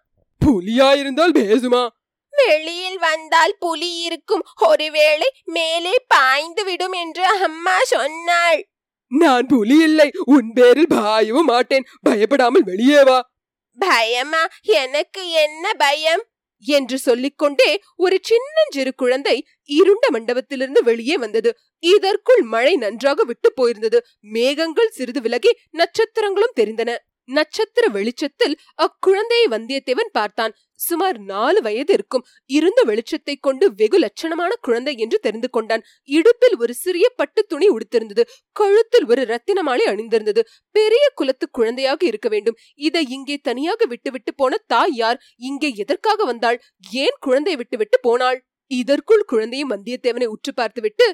புலியாயிருந்தால் 0.46 1.32
பேசுமா? 1.32 1.88
வெளியில் 2.30 3.00
வந்தால் 3.00 3.56
புலி 3.60 3.98
இருக்கும் 3.98 4.44
ஒருவேளை 4.56 5.34
மேலே 5.44 5.94
பாய்ந்து 6.08 6.64
விடும் 6.64 6.92
என்று 6.92 7.26
அம்மா 7.26 7.84
சொன்னாள். 7.84 8.70
நான் 9.08 9.48
புலி 9.48 9.82
இல்லை 9.82 10.12
உன் 10.26 10.54
பேரில் 10.54 10.94
பாயவும் 10.94 11.44
மாட்டேன் 11.44 11.86
பயப்படாமல் 12.02 12.64
வெளியே 12.64 13.04
வா. 13.04 13.32
பயமா? 13.78 14.48
எனக்கு 14.62 15.32
என்ன 15.32 15.74
பயம்? 15.74 16.26
என்று 16.60 16.98
சொல்லிக்கொண்டே 16.98 17.82
ஒரு 17.96 18.20
சின்னஞ்சிறு 18.22 18.96
குழந்தை 18.96 19.46
இருண்ட 19.66 20.08
மண்டபத்திலிருந்து 20.14 20.84
வெளியே 20.84 21.18
வந்தது. 21.18 21.58
இதற்குள் 21.80 22.42
மழை 22.42 22.76
நன்றாக 22.76 23.24
விட்டு 23.24 23.54
போயிருந்தது. 23.56 24.00
மேகங்கள் 24.20 24.90
சிறிது 24.90 25.22
விலகி 25.22 25.58
நட்சத்திரங்களும் 25.78 26.58
தெரிந்தன. 26.60 26.96
நட்சத்திர 27.27 27.86
வெளிச்சத்தில் 27.88 28.55
அக்குழந்தையை 28.77 29.48
வந்தியத்தேவன் 29.50 30.12
பார்த்தான். 30.12 30.53
சுமார் 30.79 31.17
நாலு 31.19 31.62
வயது 31.62 31.93
இருக்கும் 31.93 32.25
இருந்த 32.50 32.79
வெளிச்சத்தை 32.88 33.36
கொண்டு 33.39 33.74
வெகு 33.74 34.00
லட்சணமான 34.00 34.51
குழந்தை 34.62 34.93
என்று 34.98 35.19
தெரிந்து 35.19 35.50
கொண்டான். 35.50 35.84
இடுப்பில் 36.10 36.57
ஒரு 36.57 36.74
சிறிய 36.74 37.10
பட்டு 37.15 37.43
துணி 37.46 37.69
உடுத்திருந்தது. 37.69 38.25
கழுத்தில் 38.51 39.05
ஒரு 39.05 39.25
ரத்தின 39.25 39.63
மாலை 39.63 39.86
அணிந்திருந்தது. 39.86 40.43
பெரிய 40.72 41.10
குலத்து 41.15 41.50
குழந்தையாக 41.50 42.05
இருக்க 42.05 42.29
வேண்டும். 42.29 42.57
இதை 42.75 43.05
இங்கே 43.10 43.38
தனியாக 43.38 43.86
விட்டுவிட்டு 43.86 44.34
போன 44.36 44.57
தாய் 44.67 44.96
யார்? 44.96 45.22
இங்கே 45.36 45.72
எதற்காக 45.75 46.24
வந்தாள்? 46.24 46.60
ஏன் 46.91 47.17
குழந்தை 47.19 47.55
விட்டுவிட்டு 47.55 48.00
போனாள்? 48.00 48.39
இதற்குள் 48.72 49.25
குழந்தையும் 49.25 49.72
வந்தியத்தேவனை 49.72 50.25
உற்று 50.25 50.53
பார்த்துவிட்டு 50.53 51.05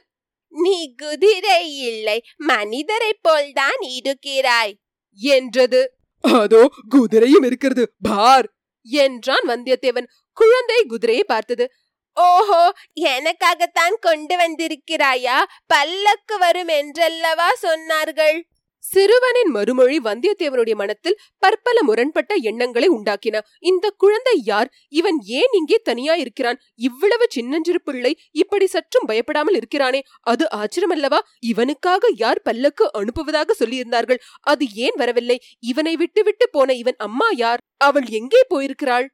நீ 0.53 0.95
குதிரை 0.95 1.61
இல்லை. 1.77 2.17
மனிதரை 2.35 3.11
போல்தான் 3.21 3.81
இருக்கிறாய். 3.95 4.73
என்றது. 5.19 5.81
அதோ 6.23 6.69
குதிரையும் 6.95 7.45
இருக்கிறது. 7.45 7.93
பார். 8.01 8.47
என்றான் 8.81 9.47
வந்தியத்தேவன். 9.47 10.07
குழந்தை 10.33 10.85
குதிரையை 10.87 11.23
பார்த்தது. 11.23 11.71
ஓஹோ 12.13 12.73
எனக்காகத்தான் 13.01 13.95
கொண்டு 13.99 14.35
வந்திருக்கிறாயா? 14.37 15.43
பல்லக்கு 15.65 16.37
வரும் 16.37 16.67
என்றல்லவா 16.67 17.49
சொன்னார்கள்? 17.61 18.41
சிறுவனின் 18.83 19.51
மறுமொழி 19.51 19.97
வந்தியத்தேவனுடைய 19.97 20.75
மனத்தில் 20.75 21.19
பற்பல 21.37 21.83
முரண்பட்ட 21.83 22.35
எண்ணங்களை 22.35 22.89
உண்டாக்கின. 22.89 23.39
இந்த 23.59 23.93
குழந்தை 23.97 24.41
யார்? 24.43 24.69
இவன் 24.89 25.19
ஏன் 25.25 25.53
இங்கே 25.53 25.79
தனியா 25.83 26.13
இருக்கிறான் 26.13 26.59
இவ்வளவு 26.75 27.25
சின்னஞ்சிறு 27.29 27.81
பிள்ளை 27.81 28.17
இப்படி 28.31 28.67
சற்றும் 28.67 29.05
பயப்படாமல் 29.05 29.53
இருக்கிறானே. 29.53 30.03
அது 30.21 30.47
ஆச்சரியமல்லவா? 30.55 31.19
இவனுக்காக 31.39 32.11
யார் 32.15 32.41
பல்லக்கு 32.41 32.91
அனுப்புவதாக 32.97 33.51
சொல்லியிருந்தார்கள். 33.59 34.17
அது 34.41 34.65
ஏன் 34.73 34.95
வரவில்லை? 34.95 35.39
இவனை 35.59 35.95
விட்டுவிட்டு 35.95 36.49
போன 36.49 36.73
இவன் 36.73 36.95
அம்மா 36.97 37.29
யார்? 37.35 37.61
அவள் 37.77 38.05
எங்கே 38.09 38.43
போயிருக்கிறாள்? 38.49 39.07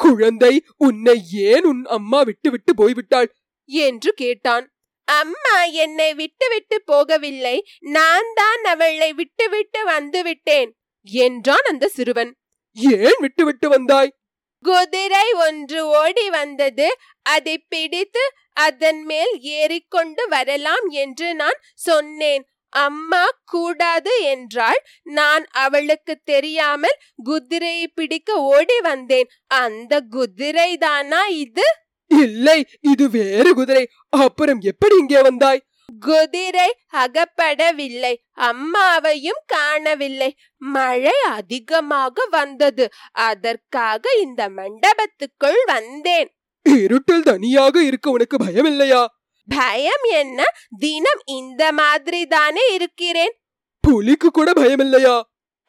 குழந்தை 0.00 0.64
உன்னை 0.76 1.22
ஏன் 1.32 1.64
உன் 1.64 1.84
அம்மா 1.84 2.22
விட்டுவிட்டு 2.22 2.74
போய்விட்டாள்? 2.74 3.28
என்று 3.64 4.12
கேட்டான். 4.12 4.64
அம்மா 5.08 5.62
என்னை 5.62 6.14
விட்டுவிட்டு 6.14 6.76
போகவில்லை. 6.86 7.56
நான் 7.80 8.30
தான் 8.34 8.64
அவளை 8.64 9.12
விட்டுவிட்டு 9.12 9.84
வந்து 9.84 10.22
விட்டேன் 10.22 10.70
என்றான் 11.02 11.66
அந்த 11.68 11.88
சிறுவன். 11.88 12.32
ஏன் 12.76 13.18
விட்டு 13.20 13.44
விட்டு 13.44 13.68
வந்தாய்? 13.68 14.12
குதிரை 14.64 15.32
ஒன்று 15.32 15.80
ஓடி 15.86 16.30
வந்தது. 16.30 16.88
அதை 17.22 17.58
பிடித்து 17.68 18.22
அதன் 18.52 19.02
மேல் 19.04 19.40
ஏறிக்கொண்டு 19.40 20.28
வரலாம் 20.28 20.88
என்று 20.88 21.34
நான் 21.34 21.60
சொன்னேன். 21.74 22.44
அம்மா 22.72 23.24
கூடாது 23.44 24.22
என்றால் 24.22 24.80
நான் 25.02 25.44
அவளுக்கு 25.50 26.14
தெரியாமல் 26.24 27.00
குதிரையை 27.24 27.86
பிடிக்க 27.88 28.38
ஓடி 28.40 28.80
வந்தேன். 28.80 29.28
அந்த 29.46 30.00
குதிரை 30.00 30.76
தானா 30.76 31.26
இது? 31.26 31.66
இல்லை 32.22 32.58
இது 32.80 33.10
வேறு 33.10 33.54
குதிரை. 33.54 33.84
அப்புறம் 34.08 34.60
எப்படி 34.60 34.96
இங்கே 34.98 35.22
வந்தாய்? 35.22 35.62
குதிரை 36.00 36.68
அகப்படவில்லை 36.96 38.12
அம்மாவையும் 38.40 39.42
காணவில்லை. 39.46 40.30
மழை 40.56 41.16
அதிகமாக 41.30 42.26
வந்தது 42.30 42.84
அதற்காக 43.12 44.02
இந்த 44.22 44.48
மண்டபத்துக்குள் 44.48 45.60
வந்தேன். 45.66 46.30
இருட்டில் 46.66 47.22
தனியாக 47.22 47.84
இருக்க 47.84 48.10
உனக்கு 48.10 48.38
பயம் 48.38 48.64
இல்லையா 48.64 49.02
பயம் 49.48 50.04
என்ன? 50.14 50.42
தினம் 50.78 51.22
இந்த 51.24 51.72
மாதிரி 51.72 52.26
தானே 52.26 52.74
இருக்கிறேன். 52.74 53.34
புலிக்கு 53.80 54.30
கூட 54.30 54.52
பயம் 54.52 54.78
இல்லையா 54.78 55.16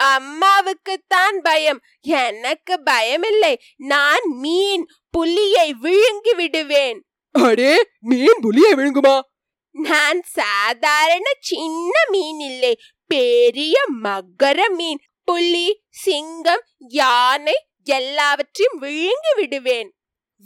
அம்மாவுக்குத்தான் 0.04 1.38
பயம். 1.44 1.82
எனக்கு 2.02 2.80
பயமில்லை. 2.86 3.56
நான் 3.75 4.25
மீன் 4.25 4.88
புலியை 5.10 5.74
விழுங்கி 5.74 6.34
விடுவேன். 6.34 7.06
அடே 7.32 7.88
மீன் 8.00 8.40
புலியை 8.42 8.72
விழுங்குமா? 8.72 9.20
நான் 9.72 10.22
சாதாரண 10.22 11.32
சின்ன 11.40 11.92
மீன் 12.10 12.40
இல்லை. 12.40 12.80
பெரிய 13.08 13.86
மகர 14.04 14.70
மீன். 14.70 15.00
புலி 15.24 15.84
சிங்கம் 15.90 16.64
யானை 16.78 17.66
எல்லாவற்றையும் 17.84 18.80
விழுங்கி 18.80 19.34
விடுவேன். 19.36 19.96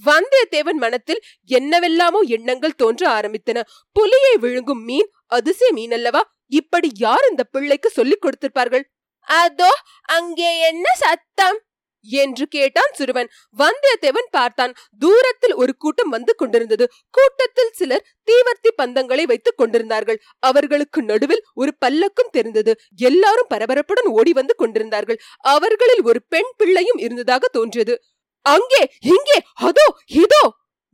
வந்தியத்தேவன் 0.05 0.71
மனத்தில் 0.71 1.21
என்னவெல்லாமோ 1.45 2.19
எண்ணங்கள் 2.19 2.75
தோன்ற 2.75 3.19
ஆரம்பித்தன. 3.19 3.61
புலியை 3.91 4.37
விழுங்கும் 4.37 4.83
மீன் 4.83 5.09
அதிசய 5.27 5.71
மீன் 5.71 5.91
அல்லவா 5.91 6.37
இப்படி 6.47 6.91
யார் 6.93 7.27
இந்த 7.29 7.43
பிள்ளைக்கு 7.43 7.89
சொல்லிக் 7.89 8.23
கொடுத்திருப்பார்கள்? 8.23 8.83
அதோ 9.29 9.71
அங்கே 10.09 10.59
என்ன 10.59 10.85
சத்தம்? 10.97 11.59
என்று 12.07 12.47
கேட்டான் 12.47 12.93
சிறுவன். 12.93 13.29
வந்தியத்தேவன் 13.57 14.29
பார்த்தான். 14.31 14.73
தூரத்தில் 15.01 15.53
ஒரு 15.53 15.75
கூட்டம் 15.77 16.09
வந்து 16.09 16.35
கொண்டிருந்தது. 16.35 16.85
கூட்டத்தில் 17.11 17.71
சிலர் 17.71 18.05
தீவர்த்தி 18.27 18.71
பந்தங்களை 18.75 19.25
வைத்துக் 19.25 19.57
கொண்டிருந்தார்கள். 19.57 20.19
அவர்களுக்கு 20.39 21.03
நடுவில் 21.03 21.43
ஒரு 21.53 21.73
பல்லக்கும் 21.85 22.31
தெரிந்தது. 22.31 22.73
எல்லாரும் 22.99 23.51
பரபரப்புடன் 23.53 24.09
ஓடி 24.11 24.33
வந்து 24.33 24.55
கொண்டிருந்தார்கள். 24.55 25.19
அவர்களில் 25.47 26.03
ஒரு 26.03 26.21
பெண் 26.29 26.51
பிள்ளையும் 26.57 26.97
இருந்ததாக 26.97 27.47
தோன்றியது. 27.51 27.95
அங்கே 28.45 28.81
இங்கே 29.07 29.37
அதோ 29.61 29.85
இதோ! 30.07 30.43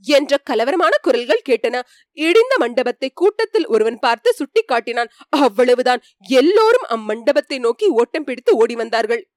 என்ற 0.04 0.38
கலவரமான 0.38 0.94
குரல்கள் 1.02 1.46
கேட்டன. 1.50 1.82
இடிந்த 2.18 2.54
மண்டபத்தை 2.58 3.10
கூட்டத்தில் 3.14 3.68
ஒருவன் 3.68 4.00
பார்த்து 4.00 4.34
சுட்டி 4.34 4.62
காட்டினான் 4.62 5.12
அவ்வளவுதான். 5.30 6.04
எல்லோரும் 6.28 6.88
அம்மண்டபத்தை 6.90 7.60
நோக்கி 7.60 7.88
ஓட்டம் 7.88 8.24
பிடித்து 8.24 8.56
ஓடி 8.56 8.76
வந்தார்கள். 8.76 9.28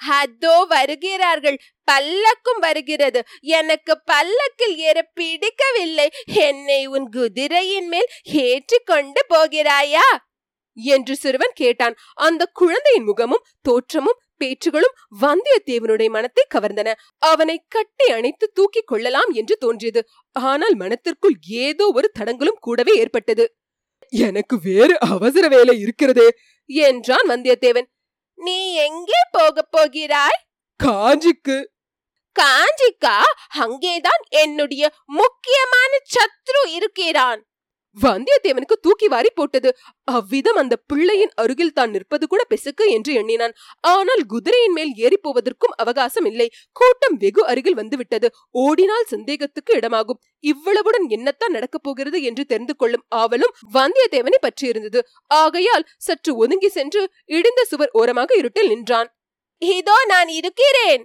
அதோ 0.00 0.64
வருகிறார்கள். 0.64 1.58
பல்லக்கும் 1.92 2.60
வருகிறது. 2.60 3.24
எனக்கு 3.40 4.00
பல்லக்கில் 4.04 4.76
ஏற 4.76 5.10
பிடிக்கவில்லை. 5.14 6.10
என்னை 6.26 6.86
உன் 6.86 7.08
குதிரையின் 7.08 7.88
மேல் 7.88 8.10
ஏற்றி 8.22 8.78
கொண்டு 8.84 9.26
போகிறாயா? 9.34 10.06
என்று 10.76 11.16
சிறுவன் 11.16 11.54
கேட்டான். 11.54 11.94
அந்த 12.14 12.46
குழந்தையின் 12.52 13.04
முகமும் 13.04 13.46
தோற்றமும் 13.62 14.20
பேச்சுகளும் 14.38 14.96
வந்தியத்தேவனுடைய 15.20 16.08
மனத்தை 16.08 16.46
கவர்ந்தன. 16.54 16.92
அவனை 17.18 17.64
கட்டி 17.68 18.10
அணைத்து 18.10 18.50
தூக்கிக் 18.54 18.86
கொள்ளலாம் 18.86 19.30
என்று 19.30 19.56
தோன்றியது. 19.56 20.06
ஆனால் 20.32 20.74
மனத்திற்குள் 20.74 21.36
ஏதோ 21.48 21.90
ஒரு 21.94 22.10
தடங்களும் 22.10 22.56
கூடவே 22.60 22.94
ஏற்பட்டது. 22.94 23.56
எனக்கு 24.08 24.58
வேறு 24.62 25.00
அவசர 25.00 25.48
வேலை 25.48 25.80
இருக்கிறதே 25.80 26.28
என்றான் 26.64 27.28
வந்தியத்தேவன். 27.28 27.86
நீ 28.34 28.74
எங்கே 28.74 29.20
போகப் 29.30 29.68
போகிறாய்? 29.70 30.44
காஞ்சிக்கு. 30.84 31.66
காஞ்சிக்கா? 32.40 33.20
அங்கேதான் 33.48 34.22
என்னுடைய 34.28 34.92
முக்கியமான 35.06 35.98
சத்ரு 36.14 36.68
இருக்கிறான். 36.68 37.46
வந்தியத்தேவனுக்கு 37.96 38.76
தூக்கி 38.82 39.06
வாரி 39.08 39.30
போட்டது. 39.34 39.70
அவ்விதம் 40.08 40.58
அந்த 40.62 40.74
பிள்ளையின் 40.90 41.32
அருகில் 41.42 41.74
தான் 41.74 41.92
நிற்பது 41.94 42.24
கூட 42.26 42.42
பெசுக்கு 42.50 42.84
என்று 42.96 43.12
எண்ணினான். 43.20 43.54
ஆனால் 43.92 44.22
குதிரையின் 44.32 44.76
மேல் 44.78 44.92
ஏறி 44.98 45.18
போவதற்கும் 45.18 45.74
அவகாசம் 45.82 46.28
இல்லை. 46.30 46.48
கூட்டம் 46.76 47.16
வெகு 47.22 47.42
அருகில் 47.48 47.78
வந்துவிட்டது. 47.80 48.30
ஓடினால் 48.58 49.10
சந்தேகத்துக்கு 49.10 49.72
இடமாகும். 49.78 50.20
இவ்வளவுடன் 50.44 51.06
என்னத்தான் 51.10 51.56
நடக்கப் 51.56 51.84
போகிறது 51.86 52.20
என்று 52.22 52.44
தெரிந்து 52.46 52.76
கொள்ளும் 52.76 53.06
ஆவலும் 53.16 53.56
வந்தியத்தேவனை 53.74 54.40
பற்றியிருந்தது. 54.40 55.02
ஆகையால் 55.36 55.88
சற்று 56.00 56.32
ஒதுங்கி 56.38 56.70
சென்று 56.70 57.02
இடிந்த 57.30 57.62
சுவர் 57.70 57.94
ஓரமாக 57.94 58.30
இருட்டில் 58.36 58.72
நின்றான். 58.72 59.10
இதோ 59.62 59.98
நான் 60.10 60.30
இருக்கிறேன்! 60.38 61.02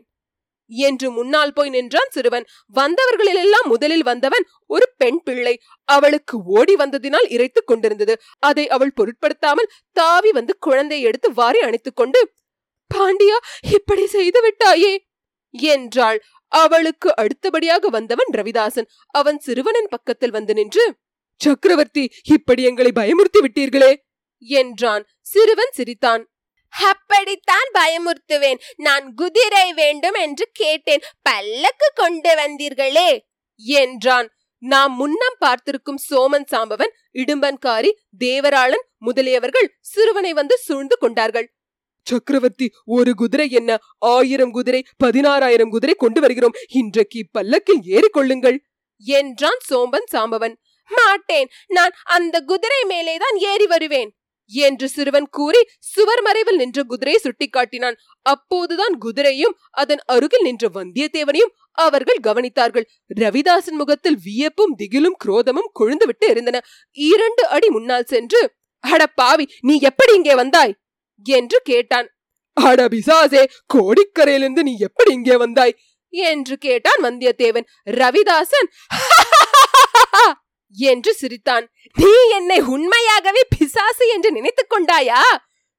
என்று 0.72 1.12
முன்னால் 1.12 1.54
போய் 1.54 1.70
நின்றான் 1.70 2.10
சிறுவன். 2.10 2.46
வந்தவர்களிலெல்லாம் 2.74 3.64
முதலில் 3.64 4.04
வந்தவன் 4.04 4.46
ஒரு 4.68 4.94
பெண் 4.98 5.22
பிள்ளை. 5.24 5.62
அவளுக்கு 5.84 6.42
ஓடி 6.46 6.76
வந்ததினால் 6.76 7.32
இறைத்துக் 7.32 7.68
கொண்டிருந்தது. 7.68 8.18
அதை 8.40 8.70
அவள் 8.70 8.94
பொருட்படுத்தாமல் 8.94 9.72
தாவி 9.92 10.32
வந்து 10.32 10.58
குழந்தையை 10.58 11.08
எடுத்து 11.08 11.34
வாரி 11.34 11.60
அணைத்துக் 11.60 11.96
கொண்டு 11.96 12.32
பாண்டியா 12.96 13.38
இப்படி 13.72 14.08
செய்து 14.08 14.40
விட்டாயே? 14.48 14.98
என்றாள். 15.52 16.24
அவளுக்கு 16.48 17.16
அடுத்தபடியாக 17.16 17.88
வந்தவன் 17.88 18.28
ரவிதாசன். 18.32 18.88
அவன் 19.08 19.40
சிறுவனின் 19.40 19.88
பக்கத்தில் 19.90 20.32
வந்து 20.32 20.54
நின்று 20.54 20.96
சக்கரவர்த்தி 21.36 22.12
இப்படி 22.24 22.64
எங்களை 22.64 22.92
பயமுறுத்தி 22.96 23.42
விட்டீர்களே? 23.42 23.96
என்றான். 24.38 25.06
சிறுவன் 25.22 25.72
சிரித்தான். 25.72 26.31
அப்படித்தான் 26.72 27.68
பயமுறுத்துவேன். 27.74 28.60
நான் 28.76 29.14
குதிரை 29.14 29.74
வேண்டும் 29.74 30.14
என்று 30.14 30.50
கேட்டேன். 30.54 31.02
பல்லக்கு 31.22 31.92
கொண்டு 31.96 32.36
வந்தீர்களே 32.36 33.20
என்றான். 33.58 34.30
நாம் 34.58 34.96
முன்னம் 34.96 35.36
பார்த்திருக்கும் 35.40 35.98
சோமன் 36.10 36.46
சாம்பவன் 36.52 36.92
இடும்பன்காரி 37.14 37.92
தேவராளன் 38.20 38.86
முதலியவர்கள் 39.06 39.68
சிறுவனை 39.80 40.34
வந்து 40.34 40.58
சூழ்ந்து 40.58 40.98
கொண்டார்கள். 40.98 41.54
சக்கரவர்த்தி 42.04 42.72
ஒரு 42.86 43.14
குதிரை 43.14 43.50
என்ன? 43.50 43.78
ஆயிரம் 43.98 44.52
குதிரை 44.52 44.84
பதினாறாயிரம் 45.04 45.70
குதிரை 45.70 45.96
கொண்டு 45.96 46.22
வருகிறோம். 46.22 46.52
இன்றைக்கு 46.70 47.26
பல்லக்கில் 47.32 47.82
ஏறிக்கொள்ளுங்கள். 47.86 48.58
என்றான் 48.98 49.60
சோம்பன் 49.70 50.06
சாம்பவன். 50.12 50.56
மாட்டேன். 50.88 51.50
நான் 51.68 51.92
அந்த 52.04 52.40
குதிரை 52.40 52.84
மேலேதான் 52.88 53.36
ஏறி 53.36 53.66
வருவேன். 53.66 54.21
என்று 54.52 54.90
சிறுவன் 54.90 55.28
கூறி 55.30 55.62
சுவர் 55.80 56.22
மறைவில் 56.22 56.56
நின்ற 56.56 56.84
குதிரையை 56.84 57.22
சுட்டிக்காட்டினான். 57.24 57.98
அப்போதுதான் 58.22 58.98
குதிரையும் 59.06 59.56
அதன் 59.72 60.00
அருகில் 60.06 60.42
நின்ற 60.42 60.70
வந்தியத்தேவனையும் 60.74 61.54
அவர்கள் 61.72 62.20
கவனித்தார்கள். 62.24 62.86
ரவிதாசன் 63.20 63.78
முகத்தில் 63.78 64.18
வியப்பும் 64.24 64.76
திகிலும் 64.78 65.18
குரோதமும் 65.26 65.72
கொழுந்துவிட்டு 65.80 66.30
இருந்தன. 66.30 66.62
இரண்டு 66.92 67.48
அடி 67.48 67.70
முன்னால் 67.70 68.04
சென்று 68.04 68.54
அட 68.80 69.08
பாவி 69.08 69.48
நீ 69.62 69.80
எப்படி 69.80 70.14
இங்கே 70.14 70.36
வந்தாய்? 70.36 70.76
என்று 71.24 71.62
கேட்டான். 71.64 72.08
அட 72.54 72.88
பிசாசே 72.88 73.44
கோடிக்கரையிலிருந்து 73.74 74.62
நீ 74.62 74.78
எப்படி 74.78 75.12
இங்கே 75.14 75.38
வந்தாய்? 75.38 75.76
என்று 76.10 76.58
கேட்டான் 76.58 77.04
வந்தியத்தேவன். 77.04 77.66
ரவிதாசன்! 77.90 78.70
என்று 80.74 81.14
சிரித்தான். 81.14 81.72
நீ 81.94 82.30
என்னை 82.34 82.60
உண்மையாகவே 82.60 83.42
பிசாசு 83.58 84.08
என்று 84.08 84.32
நினைத்துக் 84.32 84.72
கொண்டாயா? 84.72 85.20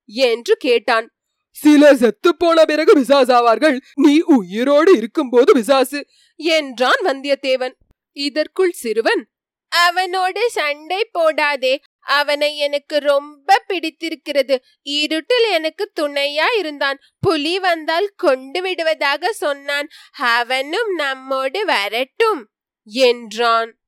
என்று 0.06 0.56
கேட்டான். 0.56 1.16
சிலர் 1.50 1.96
செத்து 1.96 2.37
போன 2.37 2.64
பிறகு 2.64 3.00
பிசாசாவார்கள் 3.00 3.80
நீ 3.94 4.20
உயிரோடு 4.20 4.96
இருக்கும்போது 4.96 5.52
பிசாசு 5.52 6.06
என்றான் 6.37 7.00
வந்தியத்தேவன். 7.02 7.75
இதற்குள் 8.12 8.70
சிறுவன் 8.70 9.26
அவனோடு 9.68 10.50
சண்டை 10.50 11.11
போடாதே. 11.18 11.78
அவனை 12.00 12.56
எனக்கு 12.56 12.99
ரொம்ப 12.99 13.64
பிடித்திருக்கிறது. 13.66 14.62
இருட்டில் 14.82 15.44
எனக்கு 15.44 15.92
துணையா 16.00 16.58
இருந்தான். 16.58 16.99
புலி 17.20 17.58
வந்தால் 17.58 18.12
கொண்டு 18.16 18.62
விடுவதாக 18.62 19.32
சொன்னான். 19.32 19.88
அவனும் 20.18 20.94
நம்மோடு 20.94 21.64
வரட்டும் 21.64 22.49
என்றான். 22.84 23.81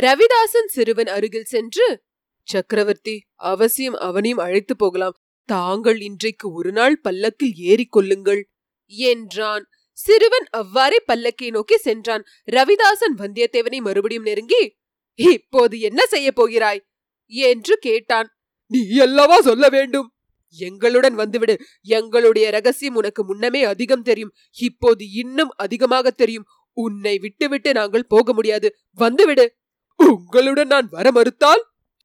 ரவிதாசன் 0.00 0.66
சிறுவன் 0.66 1.06
அருகில் 1.06 1.44
சென்று 1.44 2.02
சக்கரவர்த்தி 2.42 3.22
அவசியம் 3.34 3.94
அவனையும் 3.94 4.38
அழைத்து 4.38 4.76
போகலாம். 4.76 5.16
தாங்கள் 5.44 6.00
இன்றைக்கு 6.00 6.52
ஒரு 6.52 6.72
நாள் 6.72 7.00
பல்லக்கில் 7.00 7.52
ஏறிக்கொள்ளுங்கள் 7.58 8.42
என்றான். 8.86 9.68
சிறுவன் 9.92 10.46
அவ்வாறே 10.50 11.02
பல்லக்கை 11.12 11.50
நோக்கி 11.50 11.76
சென்றான். 11.76 12.24
ரவிதாசன் 12.52 13.16
வந்தியத்தேவனை 13.18 13.76
மறுபடியும் 13.76 14.22
நெருங்கி 14.22 14.76
இப்போது 15.14 15.80
என்ன 15.80 16.06
செய்ய 16.06 16.32
போகிறாய்? 16.32 16.86
என்று 17.26 17.78
கேட்டான். 17.78 18.28
நீ 18.66 18.98
அல்லவா 18.98 19.40
சொல்ல 19.40 19.68
வேண்டும்? 19.68 20.14
எங்களுடன் 20.50 21.14
வந்துவிடு. 21.14 21.58
எங்களுடைய 21.82 22.50
ரகசியம் 22.50 22.94
உனக்கு 22.94 23.24
முன்னமே 23.24 23.64
அதிகம் 23.64 24.02
தெரியும். 24.02 24.32
இப்போது 24.50 25.12
இன்னும் 25.12 25.48
அதிகமாக 25.56 26.10
தெரியும். 26.10 26.46
உன்னை 26.72 27.18
விட்டுவிட்டு 27.18 27.72
நாங்கள் 27.72 28.06
போக 28.06 28.32
முடியாது. 28.32 28.76
வந்துவிடு. 28.92 29.57
உங்களுடன் 30.06 30.66
நான் 30.66 30.88
வர 30.90 31.10
மறுத்தால்? 31.10 31.62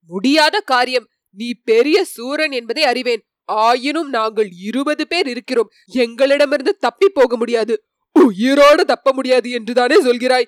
முடியாத 0.07 0.59
காரியம். 0.59 1.07
நீ 1.29 1.53
பெரிய 1.63 2.03
சூரன் 2.03 2.51
என்பதை 2.51 2.83
அறிவேன். 2.83 3.23
ஆயினும் 3.43 4.09
நாங்கள் 4.09 4.49
இருபது 4.61 5.07
பேர் 5.07 5.27
இருக்கிறோம். 5.27 5.71
எங்களிடமிருந்து 5.87 6.77
தப்பி 6.77 7.09
போக 7.09 7.37
முடியாது. 7.37 7.83
உயிரோடு 8.11 8.85
தப்ப 8.85 9.13
முடியாது 9.13 9.49
என்றுதானே 9.49 10.01
சொல்கிறாய். 10.03 10.45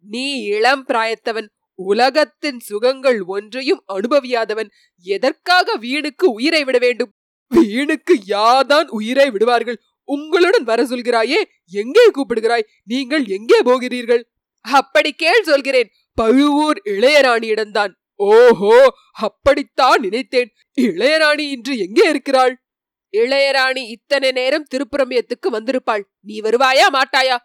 நீ 0.00 0.42
இளம் 0.42 0.84
பிராயத்தவன். 0.86 1.48
உலகத்தின் 1.74 2.60
சுகங்கள் 2.60 3.22
ஒன்றையும் 3.22 3.84
அனுபவியாதவன். 3.88 4.70
எதற்காக 5.02 5.76
வீணுக்கு 5.78 6.24
உயிரை 6.24 6.64
விட 6.64 6.78
வேண்டும்? 6.78 7.14
வீணுக்கு 7.54 8.14
யார்தான் 8.26 8.88
உயிரை 8.88 9.30
விடுவார்கள்? 9.30 9.80
உங்களுடன் 10.04 10.62
வர 10.62 10.82
சொல்கிறாயே. 10.82 11.42
எங்கே 11.66 12.10
கூப்பிடுகிறாய்? 12.10 12.66
நீங்கள் 12.84 13.26
எங்கே 13.26 13.58
போகிறீர்கள்? 13.62 14.28
அப்படி 14.60 15.12
கேள் 15.12 15.42
சொல்கிறேன். 15.42 15.90
பழுவூர் 16.20 16.78
இளையராணியிடம்தான். 16.84 17.92
ஓஹோ 18.14 18.94
அப்படித்தான் 19.18 20.00
நினைத்தேன். 20.00 20.50
இளையராணி 20.80 21.44
இன்று 21.50 21.78
எங்கே 21.78 22.08
இருக்கிறாள்? 22.08 22.54
இளையராணி 23.16 23.82
இத்தனை 23.88 24.30
நேரம் 24.30 24.66
திருப்புரமியத்துக்கு 24.74 25.48
வந்திருப்பாள். 25.50 26.02
நீ 26.20 26.40
வருவாயா 26.40 26.86
மாட்டாயா? 26.92 27.36